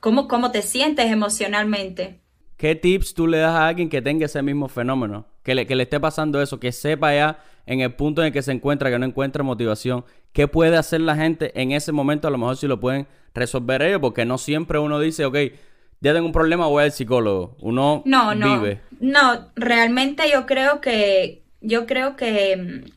[0.00, 2.21] cómo, cómo te sientes emocionalmente.
[2.62, 5.26] ¿Qué tips tú le das a alguien que tenga ese mismo fenómeno?
[5.42, 8.32] Que le, que le esté pasando eso, que sepa ya en el punto en el
[8.32, 10.04] que se encuentra, que no encuentra motivación.
[10.30, 12.28] ¿Qué puede hacer la gente en ese momento?
[12.28, 15.36] A lo mejor si lo pueden resolver ellos, porque no siempre uno dice, ok,
[16.00, 17.56] ya tengo un problema, voy al psicólogo.
[17.58, 18.80] Uno No, no, vive.
[19.00, 22.90] no, realmente yo creo que, yo creo que mm,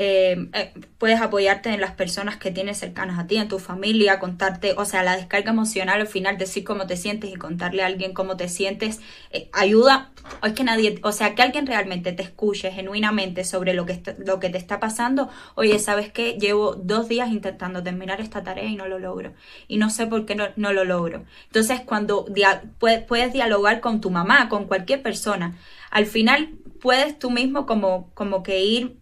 [0.00, 4.20] eh, eh, puedes apoyarte en las personas que tienes cercanas a ti, en tu familia,
[4.20, 7.86] contarte, o sea, la descarga emocional al final, decir cómo te sientes y contarle a
[7.86, 9.00] alguien cómo te sientes,
[9.32, 10.12] eh, ayuda,
[10.44, 14.14] es que nadie, o sea, que alguien realmente te escuche genuinamente sobre lo que, está-
[14.18, 16.34] lo que te está pasando, oye, ¿sabes qué?
[16.34, 19.34] Llevo dos días intentando terminar esta tarea y no lo logro,
[19.66, 21.24] y no sé por qué no, no lo logro.
[21.46, 25.56] Entonces, cuando dia- puedes, puedes dialogar con tu mamá, con cualquier persona,
[25.90, 28.97] al final puedes tú mismo como, como que ir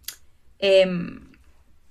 [0.59, 1.27] em,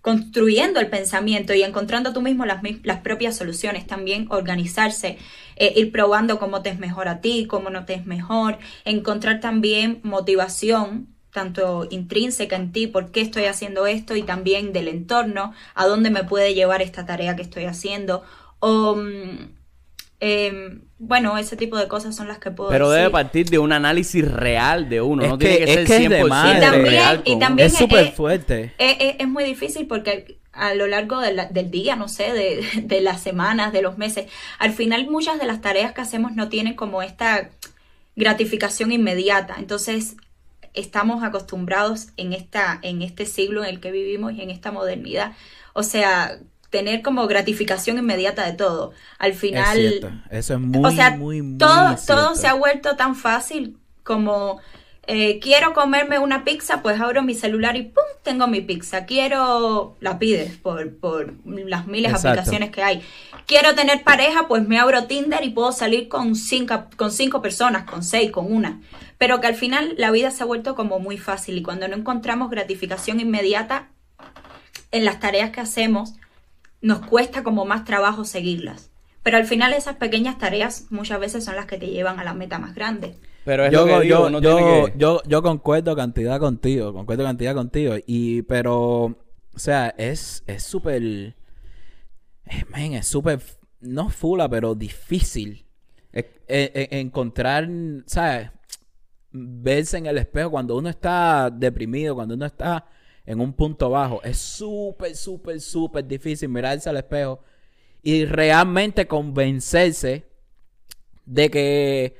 [0.00, 5.18] construyendo el pensamiento y encontrando tú mismo las, las propias soluciones, también organizarse,
[5.56, 9.40] eh, ir probando cómo te es mejor a ti, cómo no te es mejor, encontrar
[9.40, 15.52] también motivación tanto intrínseca en ti, por qué estoy haciendo esto y también del entorno,
[15.74, 18.22] a dónde me puede llevar esta tarea que estoy haciendo
[18.62, 19.55] mm,
[20.20, 23.72] em, bueno, ese tipo de cosas son las que puedo Pero debe partir de un
[23.72, 25.22] análisis real de uno.
[25.24, 26.58] Es no que- tiene que es ser que es de 100% madre.
[26.58, 27.22] Y también- real.
[27.24, 28.74] y con- también- Es súper es- fuerte.
[28.78, 32.32] Es, es- es muy difícil porque a lo largo de la- del día, no sé,
[32.32, 34.26] de, de las semanas, de los meses,
[34.58, 37.50] al final muchas de las tareas que hacemos no tienen como esta
[38.14, 39.56] gratificación inmediata.
[39.58, 40.16] Entonces,
[40.74, 45.32] estamos acostumbrados en, esta, en este siglo en el que vivimos y en esta modernidad.
[45.74, 46.38] O sea,
[46.76, 48.92] tener como gratificación inmediata de todo.
[49.18, 50.04] Al final, es.
[50.30, 54.60] Eso es muy, o sea, muy, muy todo, todo se ha vuelto tan fácil como
[55.06, 58.04] eh, quiero comerme una pizza, pues abro mi celular y ¡pum!
[58.22, 59.06] tengo mi pizza.
[59.06, 63.02] Quiero, la pides por, por las miles de aplicaciones que hay.
[63.46, 67.84] Quiero tener pareja, pues me abro Tinder y puedo salir con cinco, con cinco personas,
[67.84, 68.80] con seis, con una.
[69.16, 71.96] Pero que al final la vida se ha vuelto como muy fácil y cuando no
[71.96, 73.88] encontramos gratificación inmediata
[74.90, 76.14] en las tareas que hacemos,
[76.80, 78.90] nos cuesta como más trabajo seguirlas.
[79.22, 82.34] Pero al final esas pequeñas tareas muchas veces son las que te llevan a la
[82.34, 83.16] meta más grande.
[83.44, 86.38] Pero es yo, lo que digo, yo, uno yo, tiene que- yo, yo concuerdo cantidad
[86.38, 87.94] contigo, concuerdo cantidad contigo.
[88.06, 91.34] Y, pero, o sea, es es súper, eh,
[92.70, 93.40] man, es súper,
[93.80, 95.64] no fula, pero difícil
[96.12, 97.68] es- eh, eh, encontrar,
[98.06, 98.50] ¿sabes?
[99.38, 102.86] verse en el espejo cuando uno está deprimido, cuando uno está
[103.26, 104.22] en un punto bajo.
[104.22, 107.40] Es súper, súper, súper difícil mirarse al espejo
[108.02, 110.24] y realmente convencerse
[111.24, 112.16] de que,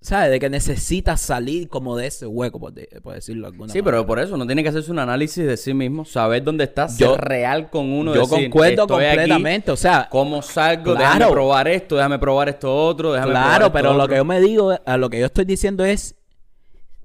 [0.00, 0.30] ¿sabes?
[0.30, 4.20] De que necesita salir como de ese hueco, por, decirlo de alguna Sí, pero por
[4.20, 7.16] eso no tiene que hacerse un análisis de sí mismo, saber dónde está, ser yo,
[7.16, 8.14] real con uno.
[8.14, 10.94] Yo concuerdo completamente, o sea, ¿cómo salgo?
[10.94, 14.78] Déjame probar esto, déjame probar esto otro, déjame Claro, pero lo que yo me digo,
[14.84, 16.14] a lo que yo estoy diciendo es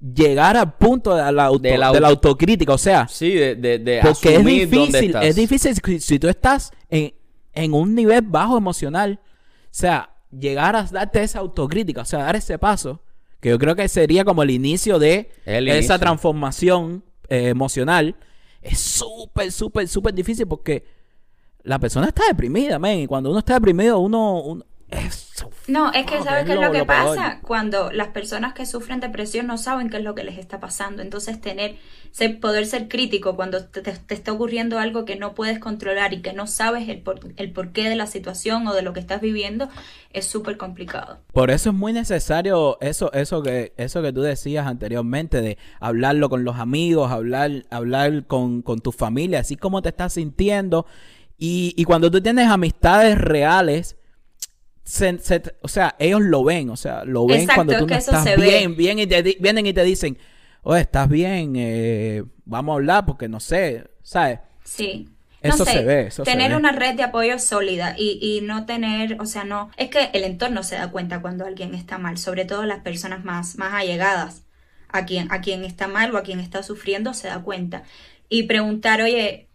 [0.02, 4.44] llegar al punto de la, de la, autocrítica, o sea, sí, de, de, porque es
[4.44, 7.14] difícil, es difícil si, tú estás en,
[7.52, 12.34] en, un nivel bajo emocional, o sea, llegar a darte esa autocrítica, o sea, dar
[12.34, 13.00] ese paso,
[13.38, 18.16] que yo creo que sería como el inicio de esa transformación eh, emocional,
[18.60, 20.84] es súper, súper, súper difícil porque
[21.62, 24.64] la persona está deprimida, man, y cuando uno está deprimido, uno
[25.68, 27.40] no, es que ¿sabes qué es lo que pasa?
[27.42, 31.02] Cuando las personas que sufren depresión no saben qué es lo que les está pasando.
[31.02, 31.76] Entonces, tener,
[32.10, 36.32] ser, poder ser crítico cuando te, está ocurriendo algo que no puedes controlar y que
[36.32, 39.68] no sabes el, por, el porqué de la situación o de lo que estás viviendo,
[40.12, 41.18] es súper complicado.
[41.32, 46.28] Por eso es muy necesario eso, eso, que, eso que tú decías anteriormente, de hablarlo
[46.28, 50.86] con los amigos, hablar, hablar con, con tu familia, así como te estás sintiendo.
[51.38, 53.96] Y, y cuando tú tienes amistades reales,
[55.60, 58.98] o sea, ellos lo ven, o sea, lo ven cuando tú no estás bien, bien
[58.98, 60.18] y te, vienen y te dicen,
[60.62, 64.40] oye, estás bien, eh, vamos a hablar porque no sé, ¿sabes?
[64.64, 65.08] Sí.
[65.40, 66.06] Eso se ve.
[66.06, 69.90] Eso tener una red de apoyo sólida y, y, no tener, o sea, no, es
[69.90, 73.58] que el entorno se da cuenta cuando alguien está mal, sobre todo las personas más,
[73.58, 74.44] más allegadas
[74.88, 77.82] a quien, a quien está mal o a quien está sufriendo se da cuenta.
[78.28, 79.48] Y preguntar, oye,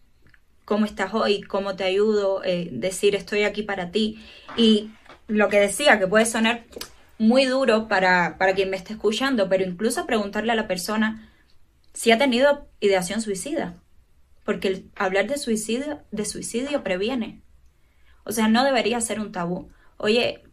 [0.66, 1.42] ¿cómo estás hoy?
[1.42, 2.44] ¿Cómo te ayudo?
[2.44, 4.22] Eh, decir, estoy aquí para ti.
[4.58, 4.92] Y
[5.28, 6.66] lo que decía, que puede sonar
[7.18, 11.30] muy duro para, para quien me esté escuchando, pero incluso preguntarle a la persona
[11.94, 13.82] si ha tenido ideación suicida.
[14.46, 17.42] Porque el hablar de suicidio, de suicidio previene.
[18.24, 19.70] O sea, no debería ser un tabú.
[19.98, 20.44] Oye,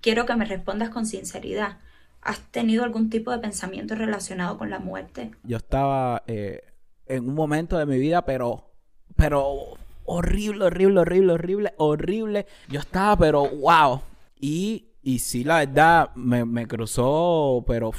[0.00, 1.78] quiero que me respondas con sinceridad.
[2.22, 5.32] ¿Has tenido algún tipo de pensamiento relacionado con la muerte?
[5.42, 6.62] Yo estaba eh,
[7.06, 8.70] en un momento de mi vida, pero,
[9.16, 9.78] pero
[10.10, 12.46] horrible, horrible, horrible, horrible, horrible.
[12.68, 14.02] Yo estaba, pero wow.
[14.40, 17.88] Y, y sí, la verdad, me, cruzó, pero...
[17.90, 17.94] o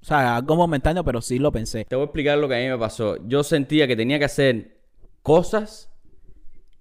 [0.00, 1.84] sea, algo momentáneo, pero sí lo pensé.
[1.84, 3.16] Te voy a explicar lo que a mí me pasó.
[3.26, 4.80] Yo sentía que tenía que hacer
[5.22, 5.92] cosas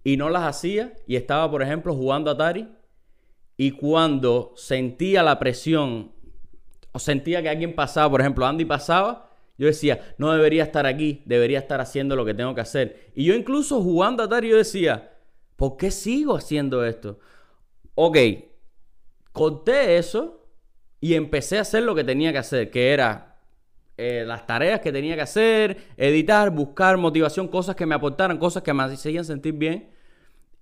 [0.04, 0.94] y no las hacía.
[1.06, 2.70] Y estaba, por ejemplo, jugando Atari.
[3.58, 6.14] Y cuando sentía la presión,
[6.94, 9.31] o sentía que alguien pasaba, por ejemplo, Andy pasaba,
[9.62, 13.12] yo decía, no debería estar aquí, debería estar haciendo lo que tengo que hacer.
[13.14, 15.12] Y yo incluso jugando a Atari, yo decía,
[15.56, 17.20] ¿por qué sigo haciendo esto?
[17.94, 18.18] Ok,
[19.32, 20.48] conté eso
[21.00, 23.38] y empecé a hacer lo que tenía que hacer, que era
[23.98, 28.64] eh, las tareas que tenía que hacer, editar, buscar motivación, cosas que me aportaran, cosas
[28.64, 29.92] que me hacían sentir bien.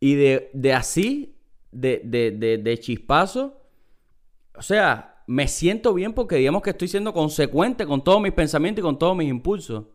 [0.02, 1.38] Y de, de así,
[1.72, 3.62] de, de, de, de chispazo,
[4.54, 8.82] o sea, me siento bien porque digamos que estoy siendo consecuente con todos mis pensamientos
[8.82, 9.86] y con todos mis impulsos.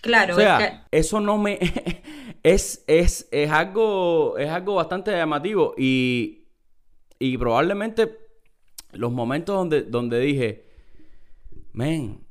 [0.00, 1.58] Claro, o sea, eso no me
[2.42, 6.46] es, es, es algo es algo bastante llamativo y,
[7.18, 8.20] y probablemente
[8.92, 10.64] los momentos donde, donde dije,
[11.74, 12.24] men,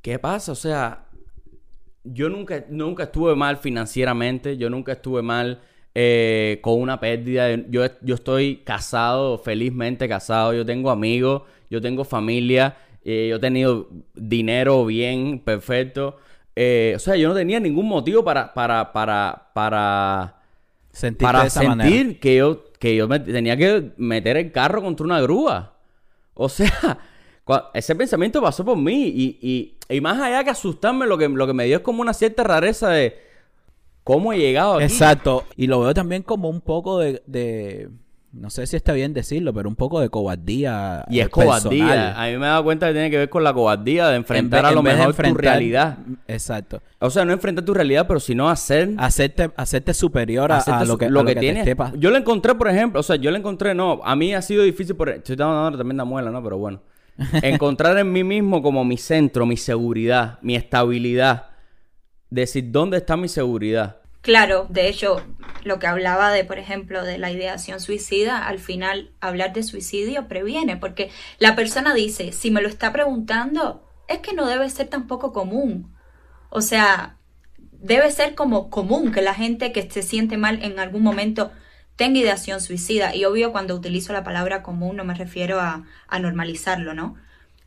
[0.00, 0.52] ¿qué pasa?
[0.52, 1.06] O sea,
[2.02, 5.60] yo nunca, nunca estuve mal financieramente, yo nunca estuve mal
[5.94, 7.54] eh, con una pérdida.
[7.68, 13.40] Yo, yo estoy casado, felizmente casado, yo tengo amigos, yo tengo familia, eh, yo he
[13.40, 16.16] tenido dinero bien, perfecto.
[16.54, 20.36] Eh, o sea, yo no tenía ningún motivo para, para, para, para,
[21.18, 25.74] para sentir que yo, que yo me tenía que meter el carro contra una grúa.
[26.34, 26.98] O sea,
[27.74, 31.52] ese pensamiento pasó por mí y, y, más allá que asustarme, lo que, lo que
[31.52, 33.29] me dio es como una cierta rareza de
[34.10, 34.84] cómo he llegado aquí.
[34.84, 35.44] Exacto.
[35.56, 37.88] Y lo veo también como un poco de,
[38.32, 41.04] no sé si está bien decirlo, pero un poco de cobardía.
[41.08, 42.20] Y es cobardía.
[42.20, 44.66] A mí me he dado cuenta que tiene que ver con la cobardía de enfrentar
[44.66, 45.98] a lo mejor tu realidad.
[46.26, 46.82] Exacto.
[46.98, 48.90] O sea, no enfrentar tu realidad, pero sino hacer...
[48.98, 51.68] Hacerte, hacerte superior a, lo que, lo que, tienes.
[51.96, 54.64] Yo le encontré, por ejemplo, o sea, yo le encontré, no, a mí ha sido
[54.64, 56.42] difícil, por, estoy dando también la muela, ¿no?
[56.42, 56.82] Pero bueno.
[57.42, 61.50] encontrar en mí mismo como mi centro, mi seguridad, mi estabilidad
[62.30, 63.99] decir dónde está mi seguridad.
[64.22, 65.22] Claro, de hecho,
[65.64, 70.28] lo que hablaba de, por ejemplo, de la ideación suicida, al final hablar de suicidio
[70.28, 74.88] previene, porque la persona dice, si me lo está preguntando, es que no debe ser
[74.88, 75.94] tampoco común.
[76.50, 77.16] O sea,
[77.72, 81.50] debe ser como común que la gente que se siente mal en algún momento
[81.96, 83.14] tenga ideación suicida.
[83.14, 87.16] Y obvio, cuando utilizo la palabra común no me refiero a, a normalizarlo, ¿no?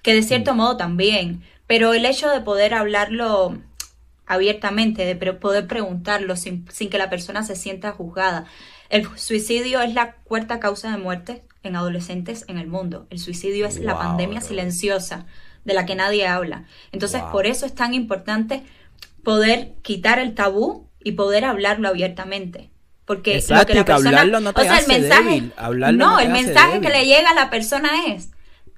[0.04, 3.58] que de cierto modo también, pero el hecho de poder hablarlo
[4.26, 8.46] abiertamente, de poder preguntarlo sin, sin que la persona se sienta juzgada.
[8.90, 13.08] El suicidio es la cuarta causa de muerte en adolescentes en el mundo.
[13.10, 15.26] El suicidio es la pandemia silenciosa
[15.66, 16.66] de la que nadie habla.
[16.92, 18.64] Entonces, por eso es tan importante
[19.24, 22.70] poder quitar el tabú y poder hablarlo abiertamente.
[23.06, 25.44] Porque lo que la persona, no o sea, el mensaje,
[25.94, 28.32] no, el mensaje que le llega a la persona es,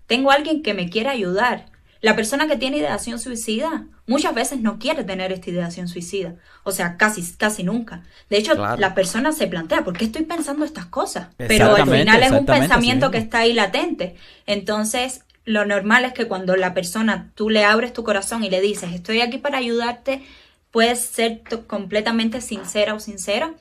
[0.07, 1.67] tengo a alguien que me quiere ayudar.
[2.05, 6.35] La persona que tiene ideación suicida muchas veces no quiere tener esta ideación suicida.
[6.63, 8.03] O sea, casi, casi nunca.
[8.29, 11.29] De hecho, la persona se plantea, ¿por qué estoy pensando estas cosas?
[11.37, 14.17] Pero al final es un pensamiento que está ahí latente.
[14.45, 18.61] Entonces, lo normal es que cuando la persona, tú le abres tu corazón y le
[18.61, 20.21] dices, estoy aquí para ayudarte,
[20.69, 23.55] puedes ser completamente sincera o sincero.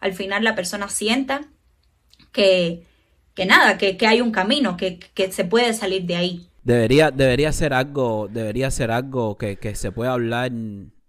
[0.00, 1.46] Al final la persona sienta
[2.30, 2.82] que,
[3.34, 6.46] que nada, que, que hay un camino, que, que se puede salir de ahí.
[6.66, 10.50] Debería, debería ser algo, debería ser algo que, se pueda hablar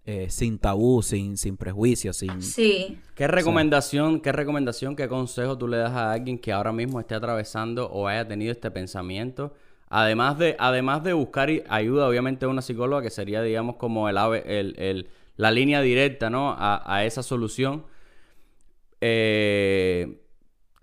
[0.05, 2.43] eh, sin tabú, sin, sin prejuicios, sin...
[2.43, 2.99] Sí.
[3.15, 7.15] ¿Qué recomendación, qué recomendación, qué consejo tú le das a alguien que ahora mismo esté
[7.15, 9.55] atravesando o haya tenido este pensamiento?
[9.89, 14.75] Además de, además de buscar ayuda, obviamente, una psicóloga que sería, digamos, como el, el,
[14.77, 16.55] el la línea directa, ¿no?
[16.55, 17.83] A, esa solución.
[19.01, 20.21] Eh,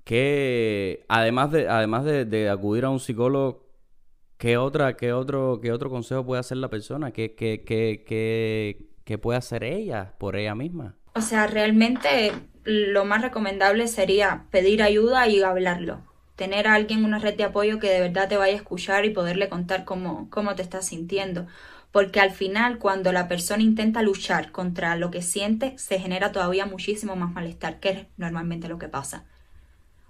[0.02, 3.63] que además de, además de acudir a un psicólogo,
[4.38, 7.12] ¿Qué, otra, qué, otro, qué otro consejo puede hacer la persona?
[7.12, 10.96] ¿Qué, qué, qué, qué, puede hacer ella por ella misma?
[11.14, 12.32] O sea, realmente
[12.64, 16.00] lo más recomendable sería pedir ayuda y hablarlo.
[16.36, 19.10] Tener a alguien, una red de apoyo que de verdad te vaya a escuchar y
[19.10, 21.46] poderle contar cómo, cómo te estás sintiendo.
[21.92, 26.66] Porque al final, cuando la persona intenta luchar contra lo que siente, se genera todavía
[26.66, 29.26] muchísimo más malestar, que es normalmente lo que pasa.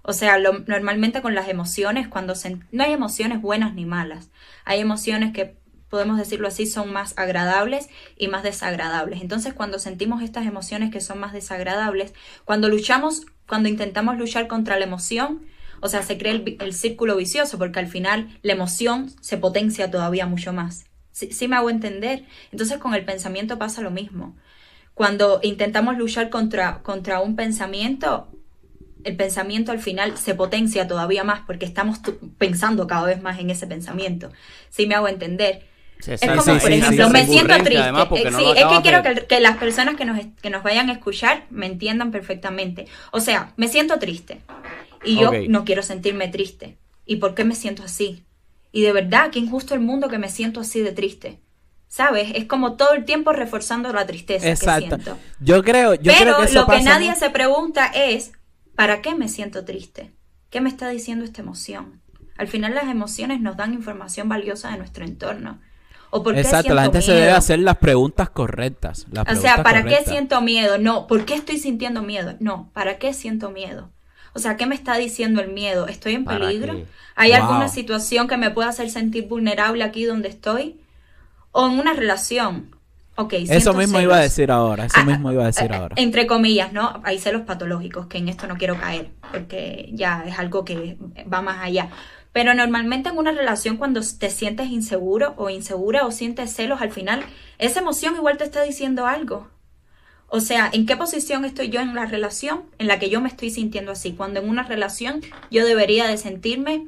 [0.07, 4.29] O sea, normalmente con las emociones, cuando se, no hay emociones buenas ni malas,
[4.63, 5.57] hay emociones que
[5.89, 9.21] podemos decirlo así, son más agradables y más desagradables.
[9.21, 12.13] Entonces, cuando sentimos estas emociones que son más desagradables,
[12.43, 15.47] cuando luchamos, cuando intentamos luchar contra la emoción,
[15.81, 20.27] o sea, se crea el, círculo vicioso, porque al final la emoción se potencia todavía
[20.27, 20.85] mucho más.
[21.11, 22.25] ¿Sí, ¿Sí, me hago entender?
[22.51, 24.35] Entonces, con el pensamiento pasa lo mismo.
[24.93, 28.34] Cuando intentamos luchar contra, contra un pensamiento,
[29.05, 31.99] el pensamiento al final se potencia todavía más porque estamos
[32.39, 34.31] pensando cada vez más en ese pensamiento.
[34.69, 35.63] Si me hago entender.
[36.05, 37.91] es como, por ejemplo, me siento triste.
[38.35, 41.67] Sí, es que quiero que, las personas que nos, que nos vayan a escuchar me
[41.67, 42.87] entiendan perfectamente.
[43.11, 44.39] O sea, me siento triste
[45.03, 46.75] y yo no quiero sentirme triste.
[47.05, 48.23] ¿Y por qué me siento así?
[48.71, 51.39] Y de verdad, qué injusto el mundo que me siento así de triste.
[51.87, 52.31] ¿Sabes?
[52.33, 54.97] Es como todo el tiempo reforzando la tristeza Exacto.
[54.97, 55.17] que siento.
[55.39, 58.31] Yo creo, yo Pero creo que lo que nadie se pregunta es
[58.75, 60.11] ¿Para qué me siento triste?
[60.49, 62.01] ¿Qué me está diciendo esta emoción?
[62.37, 65.59] Al final las emociones nos dan información valiosa de nuestro entorno.
[66.09, 69.07] ¿O por qué Exacto, la gente se debe hacer las preguntas correctas.
[69.29, 70.77] o sea, ¿para qué siento miedo?
[70.77, 72.35] No, ¿por qué estoy sintiendo miedo?
[72.39, 73.91] No, ¿para qué siento miedo?
[74.33, 75.87] O sea, ¿qué me está diciendo el miedo?
[75.87, 76.83] ¿Estoy en peligro?
[77.15, 80.81] ¿Hay alguna situación que me pueda hacer sentir vulnerable aquí donde estoy?
[81.51, 82.74] ¿O en una relación?
[83.31, 85.95] Eso mismo iba a decir ahora, eso ah, mismo iba a decir ah, ahora.
[85.97, 87.01] Entre comillas, ¿no?
[87.03, 90.97] Hay celos patológicos, que en esto no quiero caer, porque ya es algo que
[91.31, 91.89] va más allá.
[92.33, 96.91] Pero normalmente en una relación cuando te sientes inseguro o insegura o sientes celos, al
[96.91, 97.23] final
[97.57, 99.47] esa emoción igual te está diciendo algo.
[100.27, 103.29] O sea, ¿en qué posición estoy yo en la relación en la que yo me
[103.29, 104.11] estoy sintiendo así?
[104.11, 106.87] Cuando en una relación yo debería de sentirme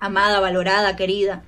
[0.00, 1.44] amada, valorada, querida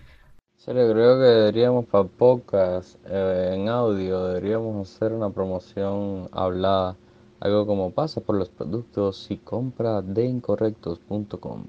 [0.66, 6.96] serio, creo que deberíamos para pocas eh, en audio, deberíamos hacer una promoción hablada.
[7.38, 11.64] Algo como pasa por los productos y compra de incorrectos.com.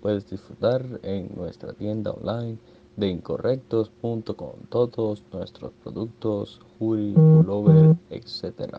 [0.00, 2.58] Puedes disfrutar en nuestra tienda online
[2.96, 8.74] de incorrectos.com todos nuestros productos, hoodie, pullover, etc.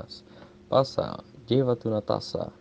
[0.67, 2.51] Pasa, llévate una taza.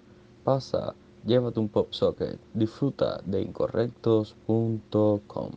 [0.45, 0.95] Pasa,
[1.27, 2.39] llévate un pop socket.
[2.55, 5.51] Disfruta de incorrectos.com.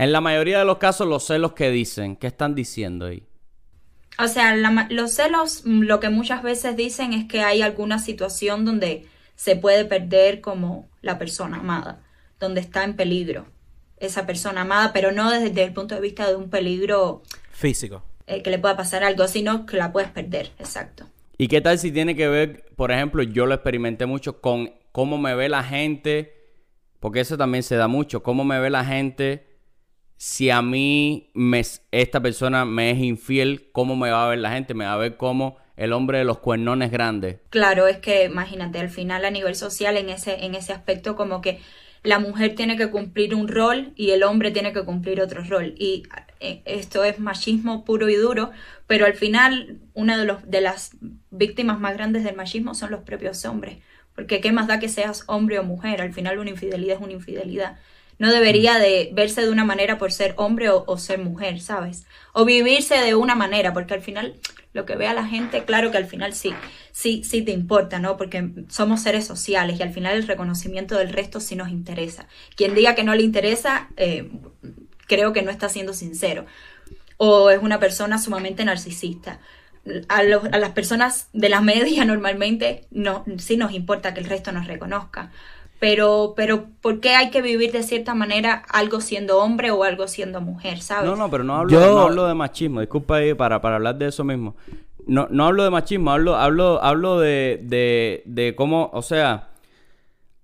[0.00, 3.22] En la mayoría de los casos, los celos que dicen, ¿qué están diciendo ahí?
[4.18, 4.56] O sea,
[4.88, 9.56] los celos mm, lo que muchas veces dicen es que hay alguna situación donde se
[9.56, 12.00] puede perder como la persona amada,
[12.38, 13.44] donde está en peligro
[13.98, 18.02] esa persona amada, pero no desde el punto de vista de un peligro físico.
[18.26, 21.04] Eh, que le pueda pasar algo, sino que la puedes perder, exacto.
[21.36, 25.18] ¿Y qué tal si tiene que ver, por ejemplo, yo lo experimenté mucho con cómo
[25.18, 26.56] me ve la gente,
[27.00, 29.49] porque eso también se da mucho, cómo me ve la gente
[30.22, 31.62] si a mí me,
[31.92, 34.74] esta persona me es infiel, ¿cómo me va a ver la gente?
[34.74, 37.38] Me va a ver como el hombre de los cuernones grandes.
[37.48, 41.40] Claro, es que imagínate, al final a nivel social en ese, en ese aspecto como
[41.40, 41.60] que
[42.02, 45.74] la mujer tiene que cumplir un rol y el hombre tiene que cumplir otro rol.
[45.78, 46.02] Y
[46.40, 48.50] eh, esto es machismo puro y duro,
[48.86, 50.98] pero al final una de, los, de las
[51.30, 53.78] víctimas más grandes del machismo son los propios hombres.
[54.14, 57.14] Porque qué más da que seas hombre o mujer, al final una infidelidad es una
[57.14, 57.78] infidelidad.
[58.20, 62.04] No debería de verse de una manera por ser hombre o, ser mujer, ¿sabes?
[62.34, 64.34] O vivirse de una manera, porque al final
[64.74, 66.52] lo que vea la gente, claro que al final sí,
[66.92, 68.18] sí, sí te importa, ¿no?
[68.18, 72.28] Porque somos seres sociales y al final el reconocimiento del resto sí nos interesa.
[72.56, 74.30] Quien diga que no le interesa, eh,
[75.06, 76.44] creo que no está siendo sincero.
[77.16, 79.40] O es una persona sumamente narcisista.
[80.10, 84.52] A, a, las personas de la media normalmente no, sí nos importa que el resto
[84.52, 85.32] nos reconozca.
[85.80, 90.08] Pero, pero, ¿por qué hay que vivir de cierta manera algo siendo hombre o algo
[90.08, 91.08] siendo mujer, sabes?
[91.08, 92.80] No, no, pero no hablo, no hablo de machismo.
[92.80, 94.54] Disculpa ahí para, para hablar de eso mismo.
[95.06, 99.48] No, no hablo de machismo, hablo, hablo, hablo de, de, de cómo, o sea,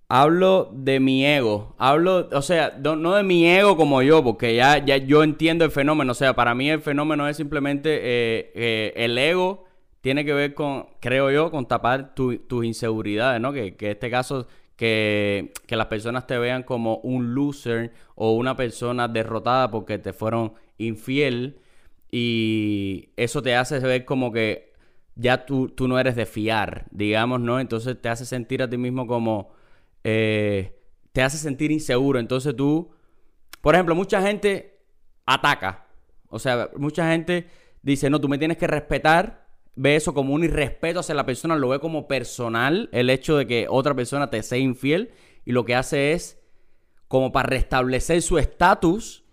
[0.09, 1.75] hablo de mi ego.
[1.77, 5.71] Hablo, o sea, no, de mi ego como yo, porque ya, ya yo entiendo el
[5.71, 6.13] fenómeno.
[6.13, 9.67] O sea, para mí el fenómeno es simplemente eh, eh, el ego
[10.01, 13.53] tiene que ver con, creo yo, con tapar tus inseguridades, ¿no?
[13.53, 14.47] Que, que en este caso
[14.77, 20.55] que, las personas te vean como un loser o una persona derrotada porque te fueron
[20.79, 21.59] infiel
[22.11, 24.73] y eso te hace ver como que
[25.17, 27.59] ya tú, tú no eres de fiar, digamos, ¿no?
[27.59, 29.51] Entonces te hace sentir a ti mismo como...
[30.05, 30.79] Eh,
[31.13, 32.19] te hace sentir inseguro.
[32.19, 32.91] Entonces tú...
[33.63, 34.79] Por ejemplo, mucha gente
[35.25, 35.87] ataca.
[36.29, 37.49] O sea, mucha gente
[37.83, 39.46] dice, no, tú me tienes que respetar
[39.77, 43.47] ve eso como un irrespeto hacia la persona, lo ve como personal el hecho de
[43.47, 45.13] que otra persona te sea infiel
[45.45, 46.41] y lo que hace es,
[47.09, 49.25] como para restablecer su estatus,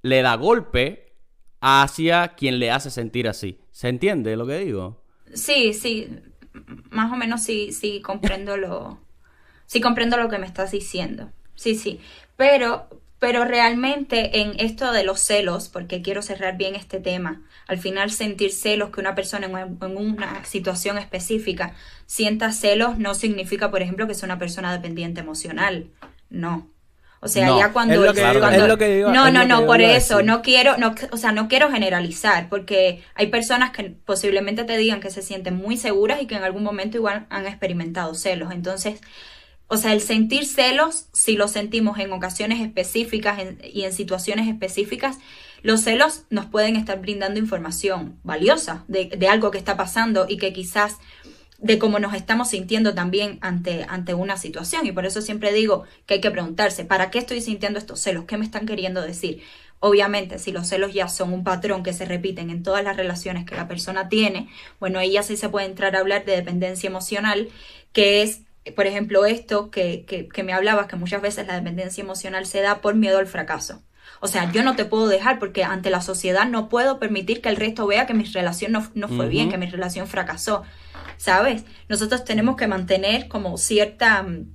[0.00, 1.14] le da golpe
[1.60, 3.60] hacia quien le hace sentir así.
[3.70, 5.04] ¿Se entiende lo que digo?
[5.34, 6.08] Sí, sí,
[6.90, 8.98] más o menos sí, sí comprendo lo,
[9.66, 11.30] sí comprendo lo que me estás diciendo.
[11.54, 12.00] Sí, sí,
[12.36, 12.88] pero
[13.22, 18.10] pero realmente en esto de los celos, porque quiero cerrar bien este tema, al final
[18.10, 21.72] sentir celos que una persona en, una situación específica
[22.04, 25.86] sienta celos no significa, por ejemplo, que sea una persona dependiente emocional.
[26.30, 26.68] No.
[27.20, 31.46] O sea, ya cuando, no, no, no, por eso no quiero, no, o sea, no
[31.46, 36.26] quiero generalizar, porque hay personas que posiblemente te digan que se sienten muy seguras y
[36.26, 38.50] que en algún momento igual han experimentado celos.
[38.50, 39.00] Entonces,
[39.72, 45.16] o sea, el sentir celos, si lo sentimos en ocasiones específicas y en situaciones específicas,
[45.62, 50.52] los celos nos pueden estar brindando información valiosa de, algo que está pasando y que
[50.52, 50.98] quizás
[51.56, 54.84] de cómo nos estamos sintiendo también ante, ante una situación.
[54.84, 58.26] Y por eso siempre digo que hay que preguntarse, ¿para qué estoy sintiendo estos celos?
[58.26, 59.42] ¿Qué me están queriendo decir?
[59.80, 63.46] Obviamente, si los celos ya son un patrón que se repiten en todas las relaciones
[63.46, 66.88] que la persona tiene, bueno, ahí ya sí se puede entrar a hablar de dependencia
[66.88, 67.48] emocional,
[67.94, 72.46] que es por ejemplo, esto que, que, me hablabas, que muchas veces la dependencia emocional
[72.46, 73.82] se da por miedo al fracaso.
[74.20, 77.48] O sea, yo no te puedo dejar porque ante la sociedad no puedo permitir que
[77.48, 80.62] el resto vea que mi relación no, no fue bien, que mi relación fracasó.
[81.16, 81.64] ¿Sabes?
[81.88, 84.46] Nosotros tenemos que mantener como cierta mm,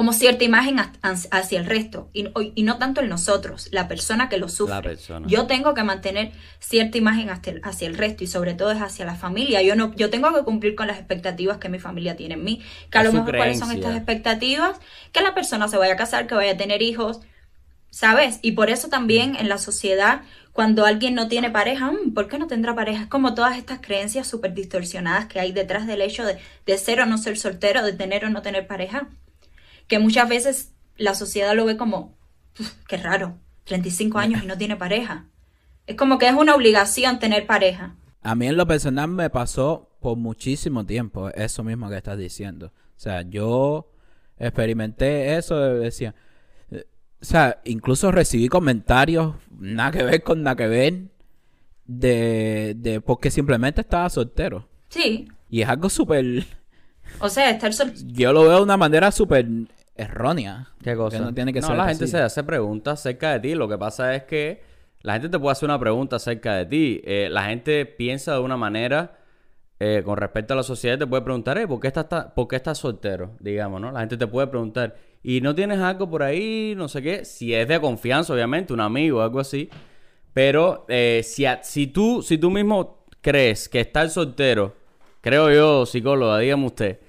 [0.00, 2.24] como cierta imagen hacia el resto y,
[2.54, 4.96] y, no tanto en nosotros, la persona que lo sufre.
[5.26, 9.14] Yo tengo que mantener cierta imagen hacia el, resto y sobre todo es hacia la
[9.14, 9.60] familia.
[9.60, 12.62] Yo no yo tengo que cumplir con las expectativas que mi familia tiene en mí.
[12.90, 14.78] Que a lo mejor cuáles son estas expectativas,
[15.12, 17.20] que la persona se vaya a casar, que vaya a tener hijos,
[17.90, 18.38] ¿sabes?
[18.40, 20.22] Y por eso también en la sociedad
[20.52, 23.02] cuando alguien no tiene pareja, mm, ¿por qué no tendrá pareja?
[23.02, 27.02] Es como todas estas creencias súper distorsionadas que hay detrás del hecho de, de ser
[27.02, 29.10] o no ser soltero, de tener o no tener pareja
[29.90, 32.16] que muchas veces la sociedad lo ve como,
[32.88, 35.26] qué raro, 35 años y no tiene pareja.
[35.86, 37.96] Es como que es una obligación tener pareja.
[38.22, 42.66] A mí en lo personal me pasó por muchísimo tiempo eso mismo que estás diciendo.
[42.96, 43.90] O sea, yo
[44.38, 46.14] experimenté eso, decía,
[46.72, 51.02] o sea, incluso recibí comentarios, nada que ver con nada que ver,
[51.84, 54.68] de, de porque simplemente estaba soltero.
[54.88, 55.28] Sí.
[55.48, 56.46] Y es algo súper...
[57.18, 58.06] O sea, estar soltero...
[58.06, 59.48] Yo lo veo de una manera súper
[60.00, 60.68] errónea.
[60.82, 61.18] ¿Qué cosa?
[61.18, 63.54] no tiene que ser la gente se hace preguntas acerca de ti.
[63.54, 64.62] Lo que pasa es que
[65.02, 67.00] la gente te puede hacer una pregunta acerca de ti.
[67.04, 69.18] Eh, la gente piensa de una manera
[69.78, 70.98] eh, con respecto a la sociedad.
[70.98, 73.36] Te puede preguntar, eh, ¿por, qué estás, ¿por qué estás soltero?
[73.40, 73.92] Digamos, ¿no?
[73.92, 76.74] La gente te puede preguntar, ¿y no tienes algo por ahí?
[76.76, 77.24] No sé qué.
[77.24, 79.70] Si es de confianza, obviamente, un amigo o algo así.
[80.32, 84.74] Pero eh, si, si, tú, si tú mismo crees que estar soltero,
[85.20, 87.00] creo yo, psicóloga, dígame usted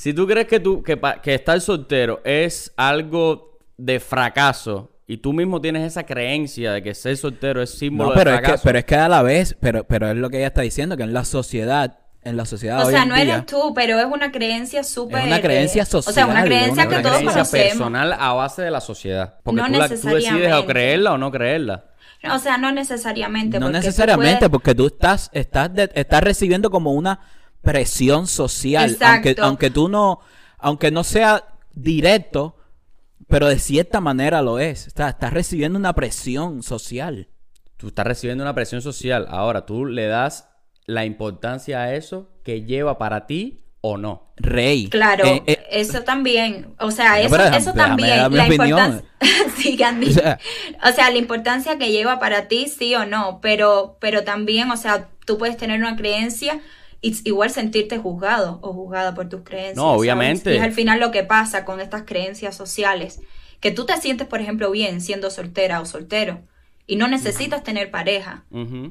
[0.00, 5.34] si tú crees que, tú, que, que estar soltero es algo de fracaso y tú
[5.34, 8.54] mismo tienes esa creencia de que ser soltero es símbolo pero de fracaso.
[8.54, 10.62] Es que, pero es que a la vez, pero, pero es lo que ella está
[10.62, 13.24] diciendo, que en la sociedad en la sociedad O hoy sea, en no día.
[13.24, 15.18] eres tú, pero es una creencia súper...
[15.20, 17.32] Es una creencia eh, O sea, social, una es creencia una que Una todos creencia
[17.42, 17.66] conocemos.
[17.68, 19.34] personal a base de la sociedad.
[19.42, 21.84] Porque No tú, la- tú decides o creerla o no creerla.
[22.30, 23.58] O sea, no necesariamente.
[23.58, 27.20] No porque tú necesariamente, puedes- porque tú estás, estás, de- estás recibiendo como una
[27.62, 30.20] presión social, aunque, aunque tú no,
[30.58, 32.56] aunque no sea directo,
[33.28, 34.86] pero de cierta manera lo es.
[34.86, 37.28] Estás, estás recibiendo una presión social.
[37.76, 39.26] Tú estás recibiendo una presión social.
[39.30, 40.48] Ahora, tú le das
[40.86, 44.32] la importancia a eso que lleva para ti o no.
[44.36, 44.88] Rey.
[44.90, 46.74] Claro, Eh, eh, eso también.
[46.80, 48.16] O sea, eso, déjame- eso también.
[48.18, 48.52] La opinión.
[48.52, 49.04] importancia.
[49.56, 50.10] sí, Gandhi.
[50.10, 50.38] O sea-
[50.84, 53.38] O sea, la importancia que lleva para ti, sí o no.
[53.40, 56.60] Pero, pero también, o sea, tú puedes tener una creencia
[57.00, 59.76] y s- igual sentirte juzgado o juzgada por tus creencias.
[59.76, 60.00] No, ¿sabes?
[60.00, 60.52] obviamente.
[60.54, 63.20] Y es al final lo que pasa con estas creencias sociales.
[63.60, 66.40] Que tú te sientes, por ejemplo, bien siendo soltera o soltero.
[66.86, 68.44] Y no necesitas tener pareja.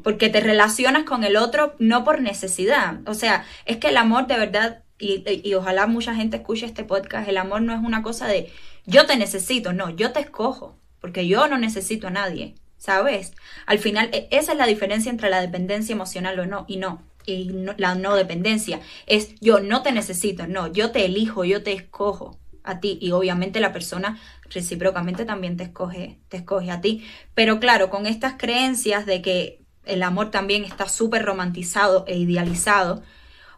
[0.03, 2.99] Porque te relacionas con el otro no por necesidad.
[3.07, 6.65] O sea, es que el amor de verdad, y, y- y ojalá mucha gente escuche
[6.65, 8.51] este podcast, el amor no es una cosa de
[8.85, 13.33] yo te necesito, no, yo te escojo, porque yo no necesito a nadie, ¿sabes?
[13.65, 17.01] Al final, e- esa es la diferencia entre la dependencia emocional o no, y no,
[17.25, 18.79] y no- la no dependencia.
[19.05, 23.11] Es yo no te necesito, no, yo te elijo, yo te escojo a ti y
[23.11, 27.05] obviamente la persona recíprocamente también te escoge, te escoge a ti.
[27.33, 33.03] Pero claro, con estas creencias de que el amor también está súper romantizado e idealizado,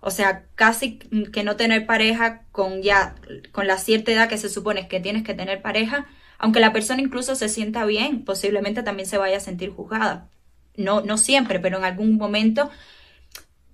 [0.01, 0.97] o sea, casi
[1.32, 3.16] que no tener pareja con ya,
[3.51, 6.07] con la cierta edad que se supone que tienes que tener pareja,
[6.39, 10.30] aunque la persona incluso se sienta bien, posiblemente también se vaya a sentir juzgada.
[10.76, 12.72] No, no siempre, pero en algún momento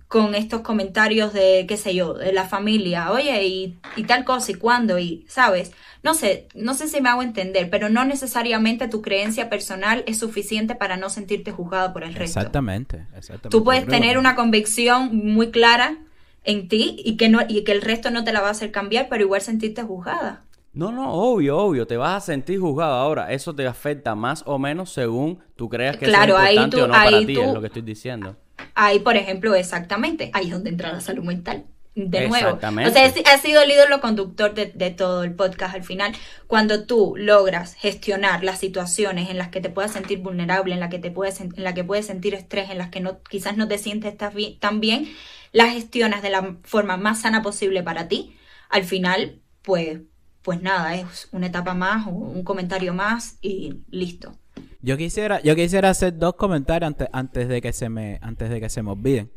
[0.08, 4.52] con estos comentarios de, qué sé yo, de la familia, oye, y, y tal cosa,
[4.52, 5.72] y cuándo, y, ¿sabes?
[6.02, 10.18] No sé, no sé si me hago entender, pero no necesariamente tu creencia personal es
[10.18, 12.24] suficiente para no sentirte juzgado por el resto.
[12.40, 13.50] Exactamente, exactamente.
[13.50, 15.98] Tú puedes tener una convicción muy clara
[16.44, 18.72] en ti y que, no, y que el resto no te la va a hacer
[18.72, 20.44] cambiar, pero igual sentirte juzgada.
[20.72, 22.94] No, no, obvio, obvio, te vas a sentir juzgado.
[22.94, 26.76] Ahora, eso te afecta más o menos según tú creas que Claro, es ahí importante
[26.76, 28.36] tú- o no para ti, es lo que estoy diciendo.
[28.74, 31.64] Ahí, por ejemplo, exactamente, ahí es donde entra la salud mental.
[32.06, 32.56] De nuevo.
[32.56, 36.12] O sea, ha sido el ídolo conductor de, de todo el podcast al final.
[36.46, 40.90] Cuando tú logras gestionar las situaciones en las que te puedas sentir vulnerable, en la
[40.90, 43.66] que te puedes, en la que puedes sentir estrés, en las que no, quizás no
[43.66, 45.08] te sientes tan bien,
[45.52, 48.36] las gestionas de la forma más sana posible para ti.
[48.68, 50.00] Al final, pues,
[50.42, 54.38] pues nada, es una etapa más, un comentario más y listo.
[54.80, 58.60] Yo quisiera, yo quisiera hacer dos comentarios antes, antes de que se me, antes de
[58.60, 59.30] que se me olviden.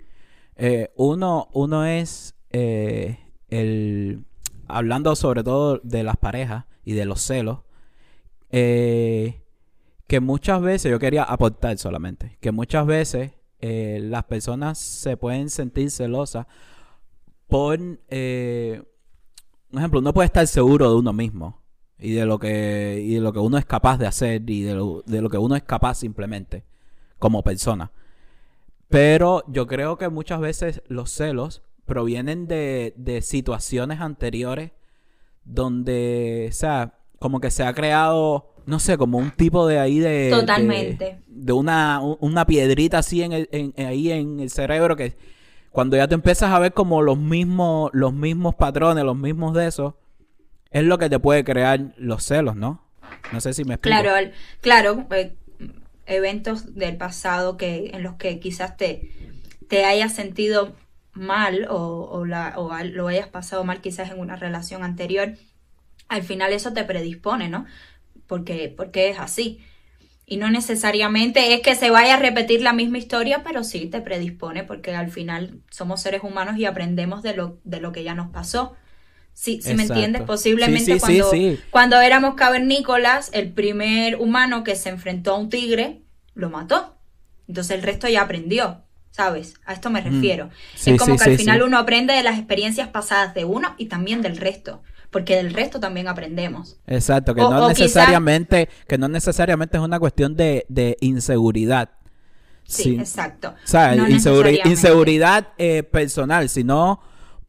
[0.55, 3.19] Eh, uno, uno es eh,
[3.49, 4.25] el
[4.67, 7.59] hablando sobre todo de las parejas y de los celos.
[8.51, 9.37] eh,
[10.07, 15.49] que muchas veces, yo quería aportar solamente, que muchas veces eh, las personas se pueden
[15.49, 16.47] sentir celosas
[17.47, 17.79] por
[18.09, 18.83] eh,
[19.71, 21.60] un ejemplo, uno puede estar seguro de uno mismo
[22.01, 24.73] y de lo que y de lo que uno es capaz de hacer y de
[24.75, 26.63] lo, de lo que uno es capaz simplemente
[27.19, 27.91] como persona.
[28.89, 34.71] Pero yo creo que muchas veces los celos provienen de, de situaciones anteriores
[35.45, 39.99] donde, o sea, como que se ha creado, no sé, como un tipo de ahí
[39.99, 40.29] de...
[40.31, 41.05] Totalmente.
[41.05, 45.15] De, de una, un- una piedrita así en el- en- ahí en el cerebro que
[45.71, 49.67] cuando ya te empiezas a ver como los mismos, los mismos patrones, los mismos de
[49.67, 49.93] esos,
[50.71, 52.83] es lo que te puede crear los celos, ¿no?
[53.31, 54.01] No sé si me explico.
[54.01, 55.35] Claro, claro, eh,
[56.05, 59.11] eventos del pasado que en los que quizás te,
[59.67, 60.75] te hayas sentido
[61.13, 65.37] mal o, o la, o lo hayas pasado mal quizás en una relación anterior,
[66.07, 67.65] al final eso te predispone, ¿no?
[68.27, 69.59] Porque, porque es así.
[70.25, 74.01] Y no necesariamente es que se vaya a repetir la misma historia, pero sí te
[74.01, 78.15] predispone, porque al final somos seres humanos y aprendemos de lo, de lo que ya
[78.15, 78.75] nos pasó.
[79.33, 81.59] Sí, sí me entiendes, posiblemente Sí, sí, sí, cuando, sí.
[81.71, 86.01] cuando éramos cavernícolas, el primer humano que se enfrentó a un tigre
[86.35, 86.95] lo mató.
[87.47, 89.55] Entonces el resto ya aprendió, ¿sabes?
[89.65, 90.45] A esto me refiero.
[90.45, 90.49] Mm.
[90.75, 93.87] Sí, es como que al final uno aprende de las experiencias pasadas de uno y
[93.87, 96.77] también del resto, porque del resto también aprendemos.
[96.87, 100.97] Exacto, que O- no o quizá- necesariamente, que no necesariamente es una cuestión de, de
[101.01, 101.89] inseguridad.
[102.63, 103.49] Sí, exacto.
[103.63, 104.69] O sea, No inseguri- necesariamente.
[104.69, 107.01] inseguridad eh, personal, sino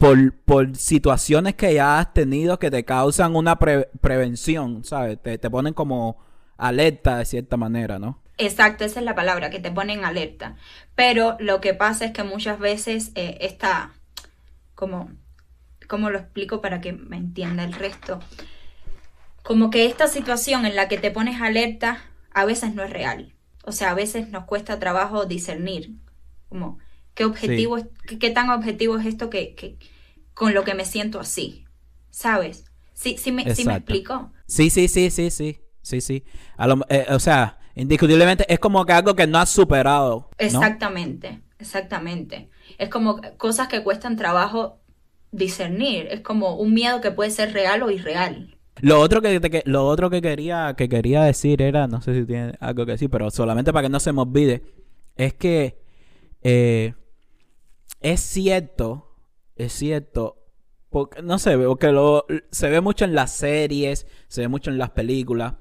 [0.03, 5.23] por, por situaciones que ya has tenido que te causan una pre- prevención, ¿sabes?
[5.23, 6.19] Te, te ponen como
[6.57, 8.19] alerta de cierta manera, ¿no?
[8.37, 10.57] Exacto, esa es la palabra, que te pone en alerta.
[10.97, 13.93] Pero lo que pasa es que muchas veces eh, esta,
[14.75, 15.13] como,
[15.87, 18.19] ¿cómo lo explico para que me entienda el resto?
[19.45, 21.99] Como que esta situación en la que te pones alerta
[22.33, 23.35] a veces no es real.
[23.65, 25.93] O sea, a veces nos cuesta trabajo discernir.
[26.49, 26.81] Como,
[27.15, 29.77] ¿Qué objetivo, es- qué, qué tan objetivo es esto que, que-
[30.35, 31.65] con lo que me siento así?
[32.11, 32.65] ¿Sabes?
[32.95, 34.33] Sí, sí me, sí me explico.
[34.47, 35.59] Sí, sí, sí, sí, sí.
[35.83, 36.25] Sí, sí.
[36.57, 40.29] A lo- eh, o sea, indiscutiblemente es como que algo que no has superado.
[40.41, 40.47] ¿no?
[40.47, 42.51] Exactamente, exactamente.
[42.79, 44.79] Es como cosas que cuestan trabajo
[45.33, 46.07] discernir.
[46.11, 48.57] Es como un miedo que puede ser real o irreal.
[48.81, 52.15] Lo otro que, te- que- lo otro que quería que quería decir era, no sé
[52.15, 54.63] si tiene algo que decir, pero solamente para que no se me olvide,
[55.17, 55.79] es que
[56.43, 56.95] eh,
[58.03, 59.17] es cierto,
[59.57, 60.39] es cierto,
[60.91, 64.79] porque no sé, porque lo, se ve mucho en las series, se ve mucho en
[64.79, 65.55] las películas,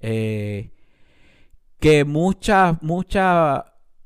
[0.00, 0.70] eh,
[1.78, 3.64] que muchas, muchas,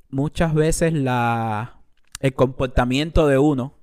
[0.09, 1.81] muchas veces la
[2.21, 3.75] el comportamiento de uno,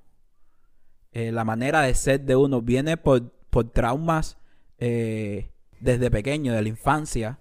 [1.12, 4.36] eh, la manera de ser de uno viene por, por traumas
[4.78, 5.50] eh,
[5.80, 7.38] desde pequeño, de la infancia,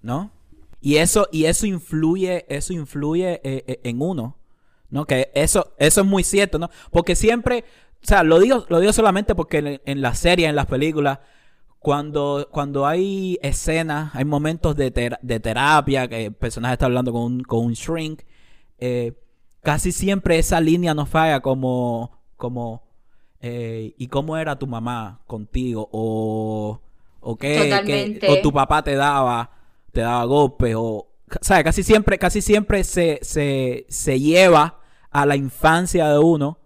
[0.00, 0.32] ¿no?
[0.80, 4.41] Y eso, y eso influye, eso influye en uno,
[4.92, 5.06] ¿no?
[5.06, 6.70] Que eso, eso es muy cierto, ¿no?
[6.92, 7.64] Porque siempre,
[8.02, 11.18] o sea, lo digo, lo digo solamente porque en, en las series, en las películas,
[11.80, 17.12] cuando, cuando hay escenas, hay momentos de, tera- de terapia, que el personaje está hablando
[17.12, 18.22] con un, con un shrink,
[18.78, 19.14] eh,
[19.62, 22.82] casi siempre esa línea no falla como, como,
[23.40, 25.88] eh, ¿y cómo era tu mamá contigo?
[25.92, 26.80] O,
[27.20, 27.82] o qué,
[28.28, 29.50] o tu papá te daba,
[29.92, 31.08] te daba golpes, o,
[31.40, 31.64] ¿sabes?
[31.64, 34.78] Casi siempre, casi siempre se, se, se lleva
[35.12, 36.58] a la infancia de uno,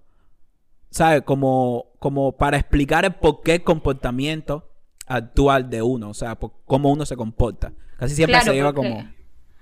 [0.91, 1.23] ¿sabes?
[1.23, 4.71] Como, como para explicar el por qué el comportamiento
[5.07, 7.73] actual de uno, o sea, por cómo uno se comporta.
[7.99, 9.09] Casi siempre Claro, se lleva como...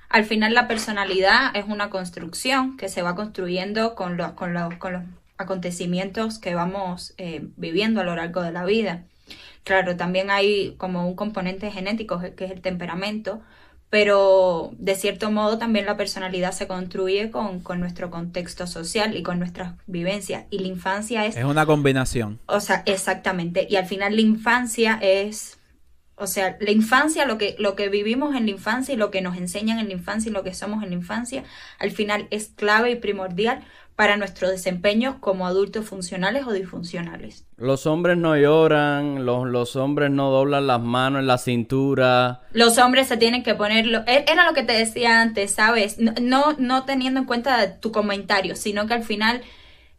[0.08, 4.74] Al final la personalidad es una construcción que se va construyendo con los, con los,
[4.76, 5.02] con los
[5.38, 9.04] acontecimientos que vamos eh, viviendo a lo largo de la vida.
[9.64, 13.40] Claro, también hay como un componente genético que es el temperamento,
[13.94, 19.22] pero de cierto modo también la personalidad se construye con, con nuestro contexto social y
[19.22, 20.46] con nuestras vivencias.
[20.50, 22.40] Y la infancia es Es una combinación.
[22.46, 23.68] o sea, exactamente.
[23.70, 25.60] Y al final la infancia es,
[26.16, 29.20] o sea, la infancia, lo que, lo que vivimos en la infancia y lo que
[29.20, 31.44] nos enseñan en la infancia y lo que somos en la infancia,
[31.78, 33.62] al final es clave y primordial
[33.96, 37.44] para nuestro desempeño como adultos funcionales o disfuncionales.
[37.56, 42.42] Los hombres no lloran, los, los hombres no doblan las manos en la cintura.
[42.52, 45.98] Los hombres se tienen que ponerlo, e- era lo que te decía antes, ¿sabes?
[45.98, 49.42] No, no, no teniendo en cuenta tu comentario, sino que al final...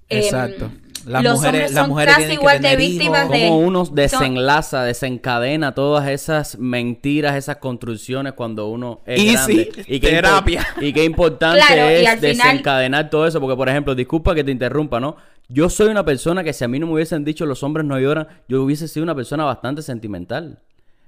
[0.09, 0.71] em, Exacto.
[1.06, 3.47] Las los mujeres- hombres las mujeres casi igual de víctimas de...
[3.47, 9.86] Como uno son- desenlaza, desencadena todas esas mentiras, esas construcciones cuando uno es Easy, grande.
[9.88, 10.68] Y qué terapia.
[10.82, 13.39] Y qué importante Claro, es final- desencadenar todo eso.
[13.39, 15.16] Porque, por ejemplo, disculpa que te interrumpa, ¿no?
[15.47, 17.99] Yo soy una persona que si a mí no me hubiesen dicho los hombres no
[17.99, 20.60] lloran, yo hubiese sido una persona bastante sentimental.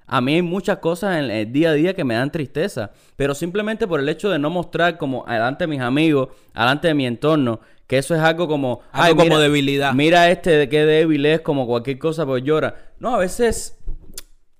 [0.05, 3.35] A mí hay muchas cosas en el día a día que me dan tristeza, pero
[3.35, 7.05] simplemente por el hecho de no mostrar como adelante de mis amigos, adelante de mi
[7.05, 8.81] entorno, que eso es algo como...
[8.91, 9.93] Algo como debilidad.
[9.93, 12.93] Mira este de qué débil es, como cualquier cosa, pues llora.
[12.99, 13.79] No, a veces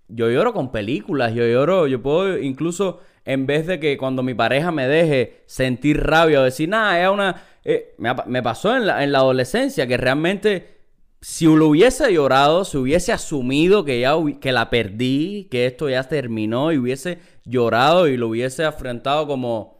[0.07, 4.33] yo lloro con películas, yo lloro, yo puedo incluso, en vez de que cuando mi
[4.33, 7.43] pareja me deje sentir rabia o decir, nada, es una...
[7.65, 10.77] eh, me, pasó en la, en la adolescencia que realmente
[11.19, 16.03] si lo hubiese llorado, si hubiese asumido que ya que la perdí, que esto ya
[16.03, 19.76] terminó y hubiese llorado y lo hubiese afrontado como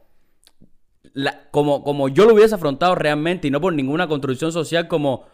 [1.50, 5.24] como, como yo lo hubiese afrontado realmente y no por ninguna construcción social como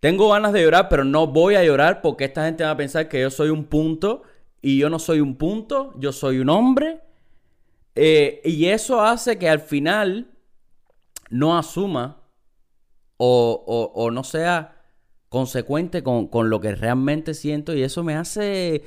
[0.00, 3.08] tengo ganas de llorar, pero no voy a llorar porque esta gente va a pensar
[3.08, 4.22] que yo soy un punto
[4.62, 7.00] y yo no soy un punto, yo soy un hombre.
[7.94, 10.30] Eh, y eso hace que al final
[11.30, 12.20] no asuma
[13.16, 14.75] o- o no sea
[15.36, 18.82] consecuente con, con lo que realmente siento y eso me hace...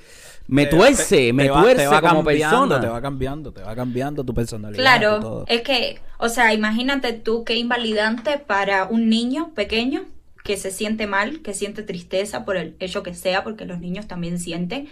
[0.48, 2.82] Me Te- tuerce, te- me te va- tuerce te va como cambiando, persona.
[2.82, 4.80] Te va cambiando, te va cambiando tu personalidad.
[4.82, 5.46] Claro, todo.
[5.48, 10.06] es que, o sea, imagínate tú qué invalidante para un niño pequeño
[10.44, 14.08] que se siente mal, que siente tristeza por el hecho que sea, porque los niños
[14.08, 14.90] también sienten,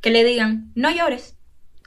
[0.00, 1.36] que le digan, no llores.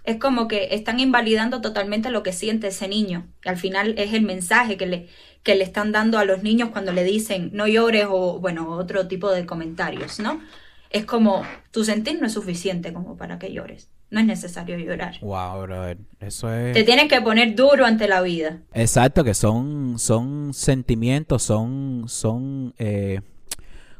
[0.03, 3.27] Es como que están invalidando totalmente lo que siente ese niño.
[3.45, 5.09] Y al final es el mensaje que le,
[5.43, 9.07] que le están dando a los niños cuando le dicen no llores o, bueno, otro
[9.07, 10.41] tipo de comentarios, ¿no?
[10.89, 13.89] Es como, tu sentir no es suficiente como para que llores.
[14.09, 15.15] No es necesario llorar.
[15.21, 15.97] Wow, brother.
[16.19, 16.73] Eso es.
[16.73, 18.61] Te tienes que poner duro ante la vida.
[18.73, 23.21] Exacto, que son, son sentimientos, son, son, eh,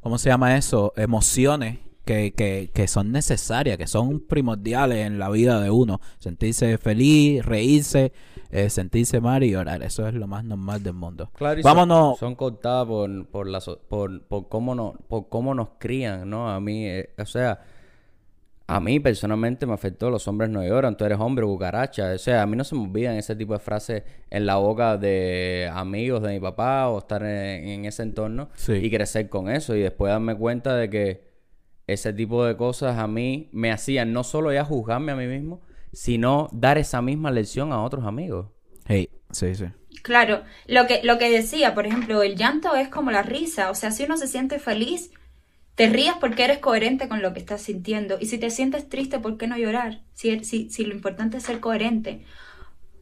[0.02, 0.94] ¿cómo se llama eso?
[0.96, 6.00] Emociones que, que, que son necesarias, que son primordiales en la vida de uno.
[6.20, 8.12] Sentirse feliz, reírse,
[8.52, 9.84] eh, sentirse mal y llorar.
[9.84, 11.32] Eso es lo más normal del mundo.
[11.36, 12.20] Claro, y son- Vámonos.
[12.20, 16.50] Son, cortadas por, por, la, por, por, cómo nos, por cómo nos crían, ¿no?
[16.50, 17.60] A mí, eh, o sea,
[18.66, 22.14] A mí personalmente me afectó, los hombres no lloran, tú eres hombre, cucaracha.
[22.14, 24.98] O sea, a mí no se me olvidan ese tipo de frases en la boca
[24.98, 28.74] de amigos de mi papá o estar en, en ese entorno Sí.
[28.74, 31.33] y crecer con eso y después darme cuenta de que
[31.88, 35.62] ese tipo de cosas a mí me hacían no solo ya juzgarme a mí mismo,
[35.92, 38.48] sino dar esa misma lección a otros amigos.
[38.86, 39.66] Hey, sí, sí.
[40.02, 43.76] Claro, lo que, lo que decía, por ejemplo, el llanto es como la risa, o
[43.76, 45.12] sea, si uno se siente feliz,
[45.76, 49.20] te rías porque eres coherente con lo que estás sintiendo, y si te sientes triste,
[49.20, 50.02] ¿por qué no llorar?
[50.14, 52.26] Si, si, si lo importante es ser coherente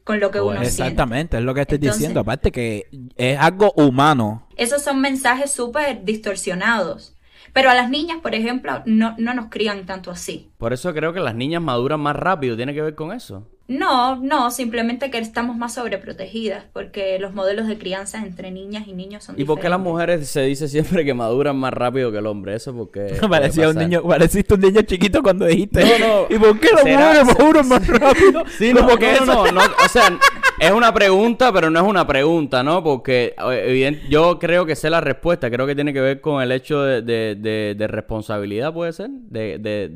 [0.04, 0.68] con lo que uno siente.
[0.68, 2.20] Exactamente, es lo que estoy Entonces- diciendo.
[2.20, 4.46] Aparte que es algo humano.
[4.56, 7.14] Esos son mensajes súper distorsionados.
[7.52, 10.48] Pero a las niñas, por ejemplo, no, no nos crían tanto así.
[10.58, 13.46] Por eso creo que las niñas maduran más rápido, tiene que ver con eso.
[13.68, 18.92] No, no, simplemente que estamos más sobreprotegidas, porque los modelos de crianza entre niñas y
[18.92, 22.18] niños son ¿Y por qué las mujeres se dice siempre que maduran más rápido que
[22.18, 22.54] el hombre?
[22.56, 23.16] Eso porque...
[23.30, 25.84] Parecía un niño, pareciste un niño chiquito cuando dijiste.
[25.98, 26.34] No, no.
[26.34, 28.44] ¿Y por qué las ¿Será- mujeres maduran más rápido?
[28.58, 30.18] Sí, no, Como no, que no, eso- no, no, o sea,
[30.60, 32.82] es una pregunta, pero no es una pregunta, ¿no?
[32.82, 36.52] Porque eh, yo creo que sé la respuesta, creo que tiene que ver con el
[36.52, 39.10] hecho de, de- de- de responsabilidad, ¿puede ser?
[39.10, 39.88] De, de,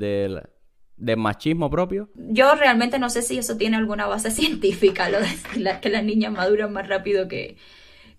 [0.96, 2.08] de, machismo propio.
[2.14, 5.28] Yo realmente no sé si eso tiene alguna base científica, lo de
[5.60, 7.56] la- que las niñas maduran más rápido que,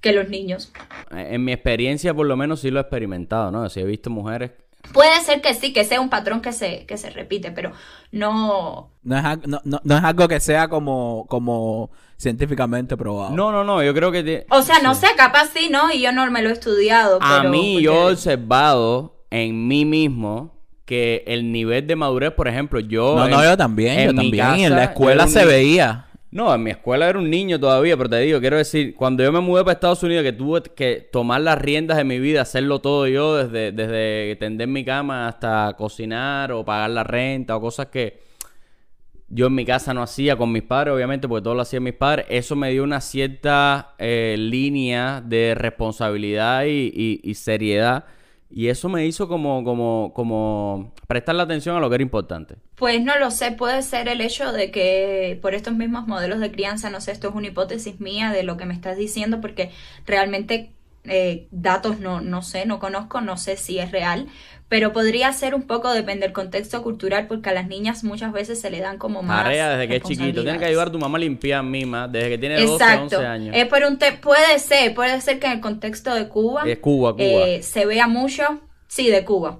[0.01, 0.71] que los niños.
[1.11, 3.67] En mi experiencia, por lo menos, sí lo he experimentado, ¿no?
[3.69, 4.51] Si he visto mujeres...
[4.93, 7.71] Puede ser que sí, que sea un patrón que se, que se repite, pero
[8.11, 8.89] no...
[9.03, 13.35] No es, no, no- no es algo que sea como, como científicamente probado.
[13.35, 14.45] No, no, no, yo creo que...
[14.49, 15.91] O sea, no sé, capaz sí, ¿no?
[15.91, 17.19] Y yo no me lo he estudiado.
[17.21, 22.31] A pero- mí, porque- yo he observado en mí mismo que el nivel de madurez,
[22.31, 23.15] por ejemplo, yo...
[23.17, 24.71] no, no, yo también, en yo mi también.
[24.71, 26.07] en la escuela se veía.
[26.38, 29.31] No, en mi escuela era un niño todavía, pero te digo, quiero decir, cuando yo
[29.31, 32.79] me mudé para Estados Unidos, que tuve que tomar las riendas de mi vida, hacerlo
[32.79, 37.88] todo yo, desde, desde tender mi cama hasta cocinar o pagar la renta o cosas
[37.88, 38.19] que
[39.29, 41.95] yo en mi casa no hacía con mis padres, obviamente, porque todo lo hacían mis
[41.95, 48.05] padres, eso me dio una cierta eh, línea de responsabilidad y, y- y seriedad.
[48.50, 52.56] Y eso me hizo como, como, como prestarle atención a lo que era importante.
[52.76, 56.52] Pues no lo sé, puede ser el hecho de que por estos mismos modelos de
[56.52, 59.72] crianza, no sé, esto es una hipótesis mía de lo que me estás diciendo, porque
[60.06, 60.72] realmente
[61.04, 64.28] eh, datos no, no sé, no conozco, no sé si es real,
[64.70, 68.59] pero podría ser un poco, depende del contexto cultural, porque a las niñas muchas veces
[68.59, 70.41] se le dan como más Tarea desde que es chiquito.
[70.41, 73.15] Tienes que ayudar a tu mamá a limpiar mima desde que tiene 12, Exacto.
[73.18, 73.55] 11 años.
[73.55, 76.80] Es por un te- puede ser, puede ser que en el contexto de Cuba, Es
[76.80, 77.24] Cuba, Cuba.
[77.24, 78.43] eh, se vea mucho,
[78.88, 79.59] sí, de Cuba.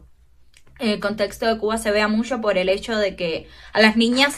[0.80, 3.96] En el contexto de Cuba se vea mucho por el hecho de que a las
[3.98, 4.38] niñas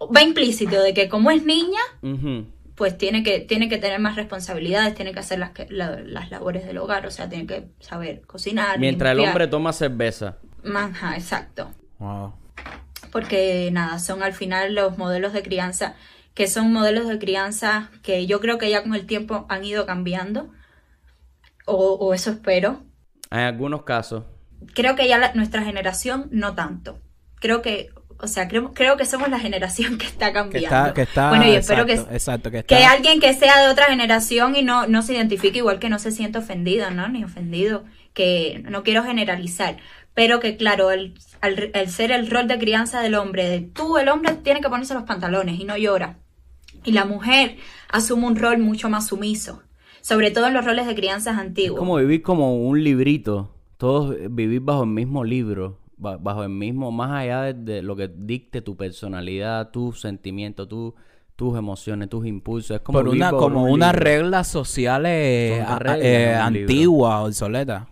[0.00, 2.46] va implícito de que como es niña, Ujú.
[2.80, 6.64] Pues tiene que, tiene que tener más responsabilidades, tiene que hacer las, la- las labores
[6.64, 8.78] del hogar, o sea, tiene que saber cocinar.
[8.78, 10.38] Mientras el hombre toma cerveza.
[10.64, 12.32] Ajá, exacto Wow.
[13.12, 15.94] porque nada, son al final los modelos de crianza,
[16.32, 19.84] que son modelos de crianza que yo creo que ya con el tiempo han ido
[19.84, 20.48] cambiando,
[21.66, 22.82] o, o eso espero.
[23.30, 24.24] En algunos casos.
[24.74, 26.98] Creo que ya la- nuestra generación no tanto.
[27.40, 27.90] Creo que,
[28.22, 30.64] o sea, creo, creo que somos la generación que está Que cambiando.
[30.64, 31.28] está, que está.
[31.28, 32.76] bueno, y exacto, espero que, exacto, que está.
[32.76, 35.98] que alguien que sea de otra generación y no, no se identifique igual que no
[35.98, 37.08] se sienta ofendido, ¿no?
[37.08, 39.78] Ni ofendido, que no quiero generalizar,
[40.14, 43.98] pero que claro, al, al, al ser el rol de crianza del hombre, de tú,
[43.98, 46.18] el hombre tiene que ponerse los pantalones y no llora.
[46.84, 47.56] Y la mujer
[47.90, 49.62] asume un rol mucho más sumiso,
[50.00, 51.78] sobre todo en los roles de crianzas Es antiguos.
[51.78, 53.54] como vivir como un librito.
[53.76, 55.78] Todos vivir bajo el mismo libro.
[56.00, 60.68] Ba- Bajo el mismo, más allá de, de lo que dicte tu personalidad, tus sentimientos,
[60.68, 60.94] tu-
[61.36, 62.76] tus emociones, tus impulsos.
[62.76, 63.94] Es como por una, bajo como un unas libro.
[63.94, 65.64] reglas sociales
[66.00, 66.40] eh, libro.
[66.40, 67.84] antiguas, obsoletas.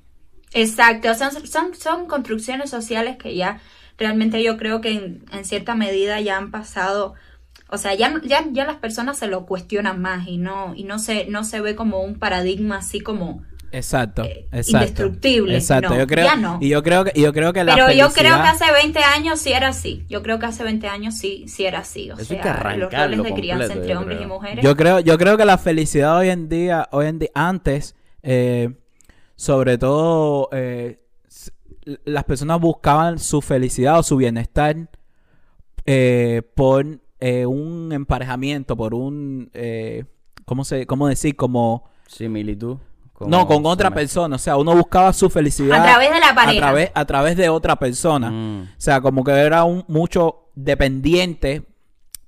[0.53, 3.61] Exacto, son, son, son construcciones sociales que ya
[3.99, 7.15] realmente yo creo que en, en cierta medida ya han pasado,
[7.71, 10.99] o sea, ya, ya, ya las personas se lo cuestionan más y no, y no
[10.99, 14.71] se, no se ve como un paradigma así como Exacto, Eh, exacto.
[14.85, 16.59] indestructible, Exacto, no, yo creo, ya no.
[16.61, 18.99] y yo creo que, y yo creo que la Pero yo creo que hace 20
[19.01, 20.05] años sí era así.
[20.09, 22.11] Yo creo que hace 20 años sí, sí era así.
[22.11, 24.29] O Eso sea, que los roles de crianza completo, entre yo hombres creo.
[24.29, 24.65] y mujeres.
[24.65, 28.71] Yo creo, yo creo que la felicidad hoy en día, hoy en día, antes, eh,
[29.37, 31.01] sobre todo, eh,
[32.05, 34.77] las personas buscaban su felicidad o su bienestar
[35.87, 36.87] eh, por
[37.21, 40.05] eh, un emparejamiento, por un, eh,
[40.45, 41.35] ¿cómo se, cómo decir?
[41.37, 42.79] Como, Similitud.
[43.19, 44.37] Como no, con otra persona.
[44.37, 46.61] O sea, uno buscaba su felicidad A través de la a pareja.
[46.61, 48.31] través, a través de otra persona.
[48.31, 48.63] Mm.
[48.63, 51.67] O sea, como que era un mucho dependiente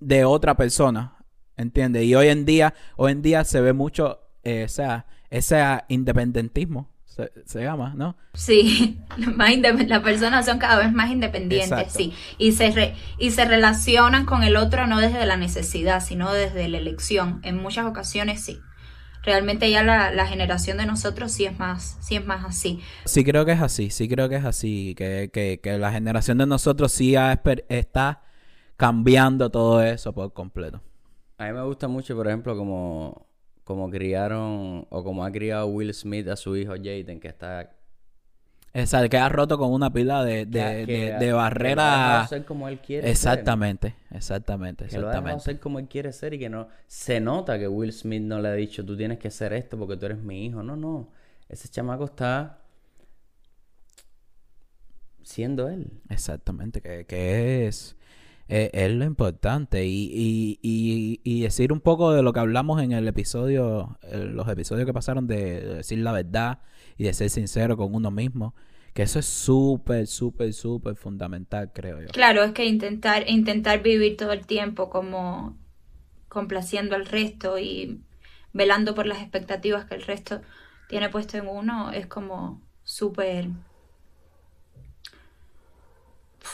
[0.01, 1.17] de otra persona.
[1.57, 2.05] ¿Entiendes?
[2.05, 6.89] Y hoy en día, hoy en día se ve mucho, eh, o sea, ese independentismo.
[7.05, 8.17] Se, se llama, ¿no?
[8.35, 8.99] Sí,
[9.37, 11.95] más las personas son cada vez más independientes, Exacto.
[11.99, 16.33] sí, y se re- y se relacionan con el otro no desde la necesidad, sino
[16.33, 17.41] desde la elección.
[17.43, 18.59] En muchas ocasiones sí.
[19.23, 22.81] Realmente ya la, la generación de nosotros sí es más, sí es más así.
[23.05, 26.39] Sí creo que es así, sí creo que es así, que, que, que la generación
[26.39, 28.23] de nosotros sí ha está
[28.77, 30.81] cambiando todo eso por completo.
[31.37, 33.27] A mí me gusta mucho, por ejemplo, como,
[33.65, 37.77] como criaron o como ha criado Will Smith a su hijo Jaden, que está...
[38.73, 42.29] Exacto, que ha roto con una pila de, de, que- de- lo barreras.
[42.29, 43.11] ser como él quiere ser.
[43.11, 45.45] Exactamente, exactamente, Que lo exactamente.
[45.45, 46.69] ser como él quiere ser y que no...
[46.87, 49.97] Se nota que Will Smith no le ha dicho, tú tienes que hacer esto porque
[49.97, 50.63] tú eres mi hijo.
[50.63, 51.09] No, no.
[51.49, 52.59] Ese chamaco está
[55.23, 55.91] siendo él.
[56.09, 57.97] Exactamente, que, que es,
[58.49, 59.85] eh, es lo importante.
[59.87, 64.19] Y, y, y, y decir un poco de lo que hablamos en el episodio, eh,
[64.33, 66.61] los episodios que pasaron de decir la verdad
[67.01, 68.55] y de ser sincero con uno mismo,
[68.93, 72.09] que eso es súper, súper, súper fundamental, creo yo.
[72.09, 75.57] Claro, es que intentar, intentar vivir todo el tiempo como
[76.29, 78.03] complaciendo al resto y
[78.53, 80.43] velando por las expectativas que el resto
[80.91, 83.49] tiene puesto en uno es como súper...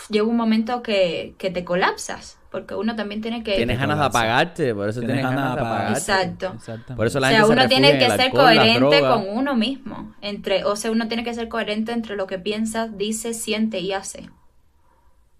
[0.08, 3.54] Llega un momento que, que te colapsas, porque uno también tiene que...
[3.54, 5.98] Tienes ganas de apagarte, por eso tienes, ganas de apagarte.
[5.98, 6.52] Exacto.
[6.54, 6.94] Exactamente.
[6.94, 9.24] Por eso O la sea, gente se uno tiene en que ser alcohol, coherente con
[9.28, 10.14] uno mismo.
[10.22, 13.92] Entre, o sea, uno tiene que ser coherente entre lo que piensa, dice, siente y
[13.92, 14.30] hace.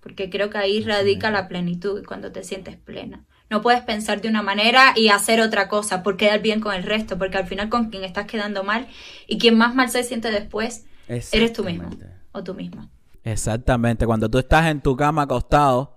[0.01, 3.25] Porque creo que ahí radica la plenitud, cuando te sientes plena.
[3.49, 6.83] No puedes pensar de una manera y hacer otra cosa por quedar bien con el
[6.83, 8.89] resto, porque al final con quien estás quedando mal
[9.27, 11.89] y quien más mal se siente después, eres tú mismo
[12.33, 12.91] o tú misma.
[13.25, 15.96] Exactamente, cuando tú estás en tu cama acostado,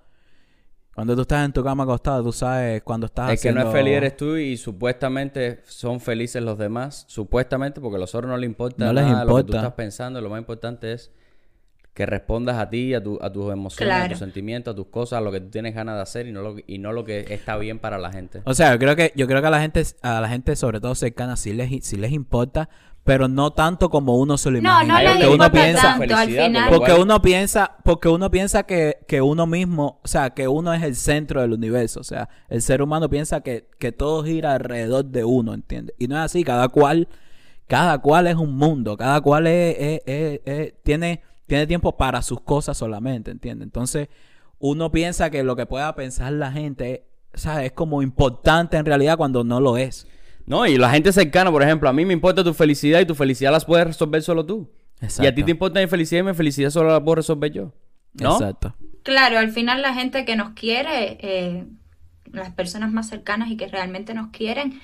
[1.00, 3.72] cuando tú estás en tu cama acostado, tú sabes cuando estás El que no es
[3.72, 7.06] feliz eres tú y supuestamente son felices los demás.
[7.08, 9.58] Supuestamente, porque a los otros no les importa No les nada lo que tú importa.
[9.60, 10.20] estás pensando.
[10.20, 11.10] Lo más importante es
[12.00, 14.12] que respondas a ti, a, tu- a tus emociones, a Claro.
[14.12, 16.42] tus sentimientos, a tus cosas, a lo que tú tienes ganas de hacer y no
[16.42, 18.42] lo, y no lo que está bien para la gente.
[18.46, 20.80] O sea, yo creo que yo creo que a la gente a la gente sobre
[20.80, 22.70] todo cercana sí les sí les importa,
[23.04, 24.94] pero no tanto como uno se lo No, imagina.
[24.94, 26.70] no les porque que uno importa piensa tanto al final.
[26.70, 30.84] porque uno piensa porque uno piensa que, que uno mismo, o sea, que uno es
[30.84, 35.04] el centro del universo, o sea, el ser humano piensa que, que todo gira alrededor
[35.04, 35.96] de uno, ¿entiendes?
[36.00, 37.10] Y no es así, cada cual
[37.68, 42.22] cada cual es un mundo, cada cual es, es- es- es- tiene tiene tiempo para
[42.22, 43.66] sus cosas solamente, ¿entiendes?
[43.66, 44.08] Entonces,
[44.60, 47.66] uno piensa que lo que pueda pensar la gente, ¿sabes?
[47.66, 50.08] Es como importante en realidad cuando no lo es.
[50.46, 53.16] No, y la gente cercana, por ejemplo, a mí me importa tu felicidad y tu
[53.16, 54.72] felicidad las puedes resolver solo tú.
[55.02, 55.46] Y a ti Exacto.
[55.46, 57.74] te importa mi felicidad y mi felicidad solo la puedo resolver yo.
[58.14, 58.34] ¿No?
[58.34, 58.76] Exacto.
[59.04, 61.66] Claro, al final la gente que nos quiere, eh,
[62.32, 64.82] las personas más cercanas y que realmente nos quieren,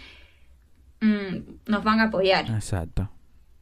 [1.01, 2.45] mm, nos van a apoyar.
[2.49, 3.09] Exacto.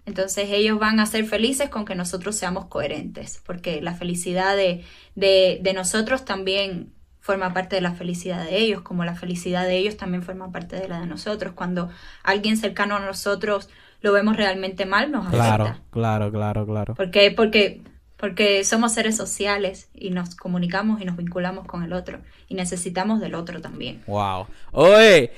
[0.06, 4.84] Entonces ellos van a ser felices con que nosotros seamos coherentes, porque la felicidad de,
[5.16, 9.78] de, de nosotros también forma parte de la felicidad de ellos, como la felicidad de
[9.78, 11.54] ellos también forma parte de la de nosotros.
[11.54, 11.90] Cuando
[12.24, 13.70] alguien cercano a nosotros
[14.02, 15.82] lo vemos realmente mal, nos Claro, afecta.
[15.92, 16.94] claro, claro, claro.
[16.96, 17.32] ¿Por qué?
[17.32, 17.82] Porque,
[18.18, 23.20] porque somos seres sociales y nos comunicamos y nos vinculamos con el otro y necesitamos
[23.20, 24.04] del otro también.
[24.06, 24.48] Wow.
[24.72, 25.32] Oye,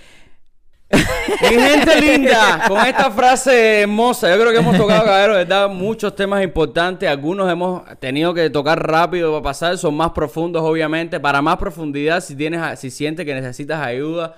[0.91, 5.69] Mi gente linda, con esta frase hermosa, yo creo que hemos tocado, caballero, ¿verdad?
[5.69, 7.09] Muchos temas importantes.
[7.09, 11.19] Algunos hemos tenido que tocar rápido para pasar, son más profundos, obviamente.
[11.19, 14.35] Para más profundidad, si tienes, si sientes que necesitas ayuda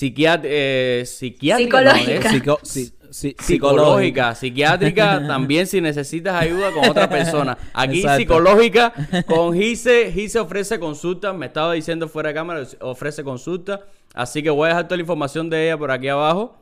[0.00, 1.94] eh, psiquiátrica, ¿no?
[1.94, 2.97] Psicológica.
[3.10, 7.56] Si- psicológica, psiquiátrica, también si necesitas ayuda con otra persona.
[7.72, 8.18] Aquí Exacto.
[8.18, 8.92] psicológica,
[9.26, 13.80] con Gise, Gise ofrece consultas, me estaba diciendo fuera de cámara, ofrece consultas,
[14.14, 16.56] así que voy a dejar toda la información de ella por aquí abajo.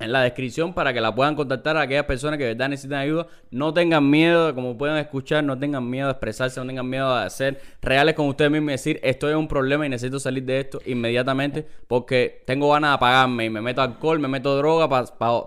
[0.00, 3.00] En la descripción para que la puedan contactar a aquellas personas que de verdad necesitan
[3.00, 3.26] ayuda.
[3.50, 7.28] No tengan miedo, como pueden escuchar, no tengan miedo de expresarse, no tengan miedo de
[7.30, 10.60] ser reales con ustedes mismos y decir, estoy en un problema y necesito salir de
[10.60, 14.88] esto inmediatamente porque tengo ganas de apagarme y me meto alcohol, me meto droga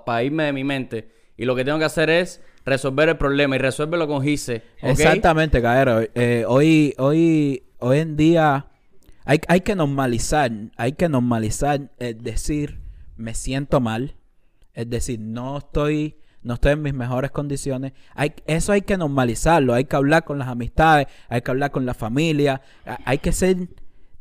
[0.05, 1.09] para irme de mi mente.
[1.37, 4.63] Y lo que tengo que hacer es resolver el problema y resuélvelo con Gise.
[4.81, 6.01] Exactamente, Caero.
[6.13, 8.67] Eh, hoy, hoy, hoy en día
[9.23, 12.79] hay, hay que normalizar, hay que normalizar el decir
[13.17, 14.15] me siento mal,
[14.73, 17.93] es decir, no estoy, no estoy en mis mejores condiciones.
[18.45, 21.93] Eso hay que normalizarlo, hay que hablar con las amistades, hay que hablar con la
[21.93, 22.61] familia,
[23.05, 23.69] hay que ser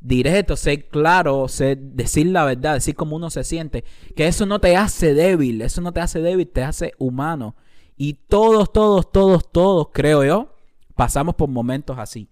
[0.00, 3.84] directo, ser claro, ser, decir la verdad, decir cómo uno se siente,
[4.16, 7.54] que eso no te hace débil, eso no te hace débil, te hace humano.
[7.96, 10.56] Y todos, todos, todos, todos, creo yo,
[10.96, 12.28] pasamos por momentos así.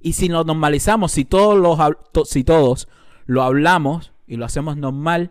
[0.00, 2.88] Y si lo normalizamos, si todos, los, si todos
[3.26, 5.30] lo hablamos y lo hacemos normal,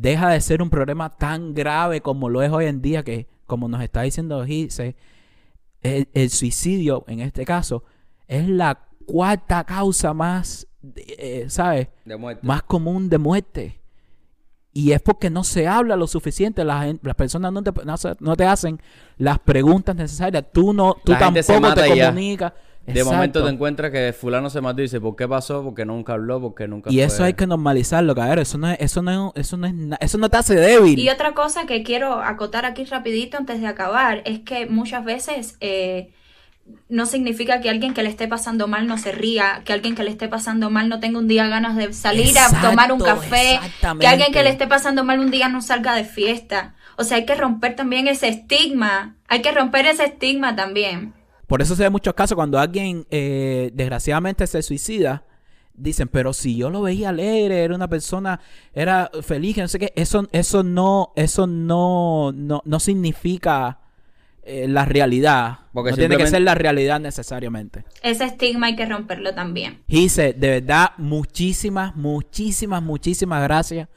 [0.00, 3.68] deja de ser un problema tan grave como lo es hoy en día que como
[3.68, 4.94] nos está diciendo Gise,
[5.80, 7.84] el, el suicidio, en este caso,
[8.26, 11.88] es la cuarta causa más, eh, ¿sabes?
[12.04, 12.46] De muerte.
[12.46, 13.80] Más común de muerte.
[14.72, 17.72] Y es porque no se habla lo suficiente, la gen- las personas no te,
[18.20, 18.80] no te hacen
[19.16, 22.12] las preguntas necesarias, tú no, tú La tampoco te ya.
[22.94, 25.62] De momento te encuentras que fulano se mató y dice, ¿por qué pasó?
[25.62, 28.38] Porque nunca habló, porque nunca Y fue- eso hay que normalizarlo, cabrón.
[28.40, 30.98] Eso no es, eso no es, eso no es, na- eso no te hace débil.
[30.98, 35.56] Y otra cosa que quiero acotar aquí rapidito antes de acabar es que muchas veces
[35.60, 36.10] eh,
[36.88, 40.02] no significa que alguien que le esté pasando mal no se ría, que alguien que
[40.04, 43.00] le esté pasando mal no tenga un día ganas de salir Exacto, a tomar un
[43.00, 43.58] café,
[44.00, 46.74] que alguien que le esté pasando mal un día no salga de fiesta.
[46.96, 51.14] O sea, hay que romper también ese estigma, hay que romper ese estigma también.
[51.48, 55.24] Por eso se ve muchos casos cuando alguien eh, desgraciadamente se suicida.
[55.72, 58.40] Dicen, pero si yo lo veía alegre, era una persona,
[58.74, 63.78] era feliz, no sé qué, eso, eso no, eso no, no, no significa
[64.42, 65.60] eh, la realidad.
[65.72, 67.84] Porque no tiene que ser la realidad necesariamente.
[68.02, 69.82] Ese estigma hay que romperlo también.
[69.88, 73.88] Gise, de verdad, muchísimas, muchísimas, muchísimas gracias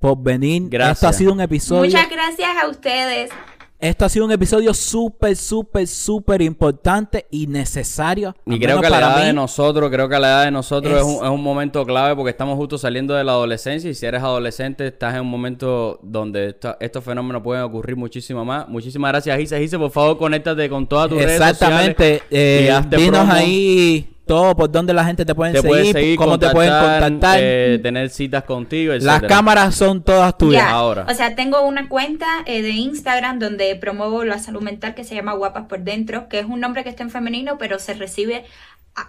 [0.00, 0.68] por venir.
[0.68, 0.96] Gracias.
[0.96, 1.90] Esto ha sido un episodio.
[1.90, 3.30] Muchas gracias a ustedes.
[3.78, 8.34] Esto ha sido un episodio súper, súper, súper importante y necesario.
[8.46, 10.94] Y creo que a la edad de nosotros, creo que a la edad de nosotros
[10.94, 13.94] es, Es- un, es un momento clave porque estamos justo saliendo de la adolescencia y
[13.94, 18.66] si eres adolescente estás en un momento donde esta- estos fenómenos pueden ocurrir muchísimo más.
[18.66, 19.58] Muchísimas gracias, Gise.
[19.60, 22.20] Gise, por favor, conéctate con todas tus redes Exactamente.
[22.20, 23.32] sociales eh, dinos promo.
[23.32, 28.10] ahí todo por dónde la gente te puede seguir, cómo te pueden contactar, eh, tener
[28.10, 30.64] citas contigo, Las cámaras son todas tuyas.
[30.64, 31.06] Ya, ahora.
[31.08, 35.14] O sea, tengo una cuenta eh, de Instagram donde promuevo la salud mental que se
[35.14, 38.44] llama Guapas por Dentro, que es un nombre que está en femenino, pero se recibe,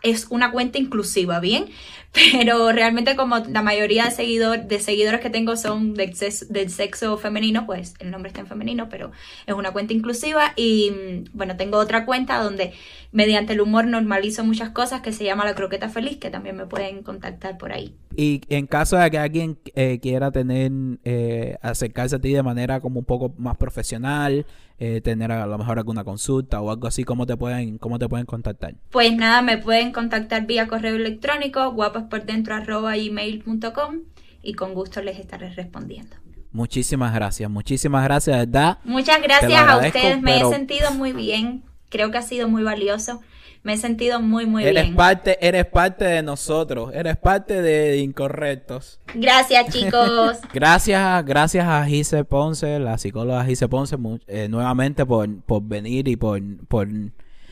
[0.03, 1.65] es una cuenta inclusiva, ¿bien?
[2.13, 6.69] Pero realmente como la mayoría de, seguidor, de seguidores que tengo son del sexo, del
[6.69, 9.11] sexo femenino, pues el nombre está en femenino, pero
[9.45, 10.53] es una cuenta inclusiva.
[10.55, 12.73] Y mm, bueno, tengo otra cuenta donde
[13.11, 16.65] mediante el humor normalizo muchas cosas que se llama La Croqueta Feliz, que también me
[16.65, 17.95] pueden contactar por ahí.
[18.15, 20.71] Y en caso de que alguien eh, quiera tener,
[21.03, 24.45] eh, acercarse a ti de manera como un poco más profesional,
[24.79, 28.07] eh, tener a lo mejor alguna consulta o algo así, ¿cómo te pueden, cómo te
[28.07, 28.75] pueden contactar?
[28.91, 33.95] Pues nada, me pueden contactar vía correo electrónico guapaspordentro@gmail.com
[34.43, 36.15] y con gusto les estaré respondiendo.
[36.51, 38.77] Muchísimas gracias, muchísimas gracias, verdad.
[38.83, 42.63] Muchas gracias a ustedes, me pero- he sentido muy bien, creo que ha sido muy
[42.63, 43.21] valioso,
[43.67, 44.95] me he sentido muy muy eres bien.
[44.95, 49.01] parte, eres parte de nosotros, eres parte de Incorrectos.
[49.13, 50.37] Gracias chicos.
[50.53, 53.97] Gracias, gracias a Gise Ponce, la psicóloga Gise Ponce,
[54.27, 56.87] eh, nuevamente por, por venir y por, por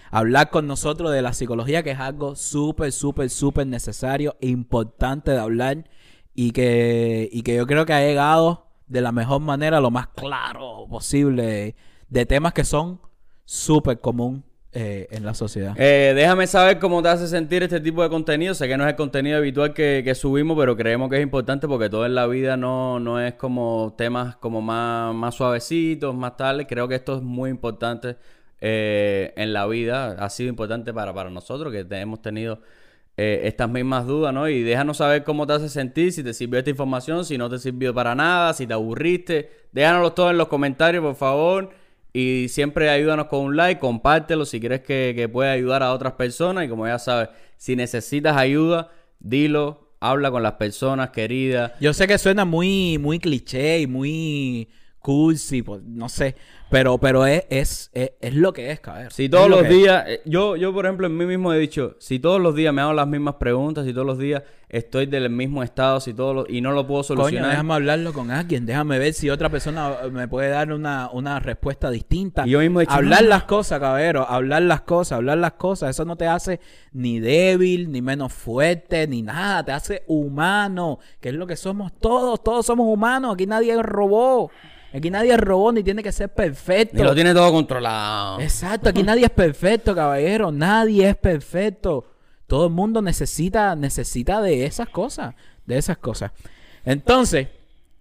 [0.09, 5.39] hablar con nosotros de la psicología, que es algo súper, súper, súper necesario, importante de
[5.39, 5.89] hablar
[6.33, 10.07] y que, y que yo creo que ha llegado de la mejor manera, lo más
[10.15, 11.75] claro posible,
[12.07, 13.01] de temas que son
[13.43, 14.45] súper común
[14.77, 15.73] eh, en la sociedad.
[15.77, 18.53] Eh, déjame saber cómo te hace sentir este tipo de contenido.
[18.53, 21.89] Sé que no es el contenido habitual que, subimos, pero creemos que es importante porque
[21.89, 26.67] todo en la vida no, no es como temas como más, más suavecitos, más tales.
[26.67, 28.17] Creo que esto es muy importante
[28.59, 30.17] eh, en la vida.
[30.19, 32.59] Ha sido importante para, para nosotros que hemos tenido
[33.15, 34.49] eh, estas mismas dudas, ¿no?
[34.49, 37.59] Y déjanos saber cómo te hace sentir, si te sirvió esta información, si no te
[37.59, 39.51] sirvió para nada, si te aburriste.
[39.71, 41.84] Déjanoslo todo en los comentarios, por favor.
[42.17, 46.13] Y siempre ayúdanos con un like, compártelo si quieres que, que pueda ayudar a otras
[46.13, 46.63] personas.
[46.63, 48.89] Y como ya sabes, si necesitas ayuda,
[49.19, 51.73] dilo, habla con las personas queridas.
[51.81, 56.35] Yo sé que suena muy, muy cliché y muy cursi, pues, no sé,
[56.75, 59.07] pero, pero es, es, es, es lo que es, cabrón.
[59.11, 61.95] Si todos lo los días, eh, yo, yo por ejemplo en mí mismo he dicho,
[61.99, 65.29] si todos los días me hago las mismas preguntas, si todos los días estoy del
[65.29, 67.51] mismo estado, si todos los- y no lo puedo Coño, solucionar.
[67.51, 71.89] déjame hablarlo con alguien, déjame ver si otra persona me puede dar una, una respuesta
[71.89, 72.45] distinta.
[72.45, 73.29] Y yo mismo he dicho, hablar no.
[73.29, 76.59] las cosas, cabrero, hablar las cosas, hablar las cosas, eso no te hace
[76.91, 81.93] ni débil, ni menos fuerte, ni nada, te hace humano, que es lo que somos
[81.99, 84.51] todos, todos somos humanos, aquí nadie robó,
[84.97, 86.97] aquí nadie robó ni tiene que ser perfecto.
[86.99, 88.39] Y lo tiene todo controlado.
[88.39, 92.05] Exacto, aquí nadie es perfecto, caballero, nadie es perfecto.
[92.47, 95.35] Todo el mundo necesita, necesita de esas cosas,
[95.65, 96.31] de esas cosas.
[96.85, 97.47] Entonces,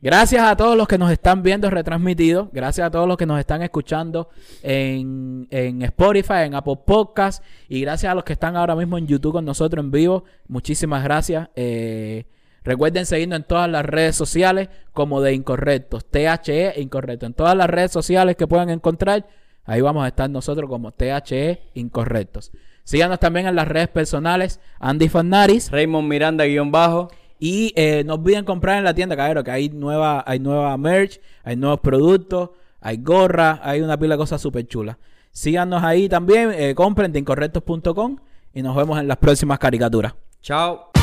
[0.02, 3.40] gracias a todos los que nos están viendo retransmitido, gracias a todos los que nos
[3.40, 4.28] están escuchando
[4.62, 9.06] en, en Spotify, en Apple Podcast, y gracias a los que están ahora mismo en
[9.06, 10.24] YouTube con nosotros en vivo.
[10.46, 11.48] Muchísimas gracias.
[11.56, 12.26] Eh,
[12.64, 17.26] recuerden seguirnos en todas las redes sociales como de Incorrectos, THE Incorrecto.
[17.26, 19.26] En todas las redes sociales que puedan encontrar,
[19.64, 22.50] ahí vamos a estar nosotros como THE Incorrectos.
[22.84, 25.70] Síganos también en las redes personales, Andy Fanaris.
[25.70, 27.10] Raymond Miranda guion bajo.
[27.38, 31.20] Y eh, no olviden comprar en la tienda, caballero, que hay nueva, hay nueva merch,
[31.42, 32.50] hay nuevos productos,
[32.80, 34.96] hay gorras, hay una pila de cosas súper chulas.
[35.30, 38.18] Síganos ahí también, eh, compren de incorrectos.com
[38.54, 40.14] y nos vemos en las próximas caricaturas.
[40.40, 40.93] Chao.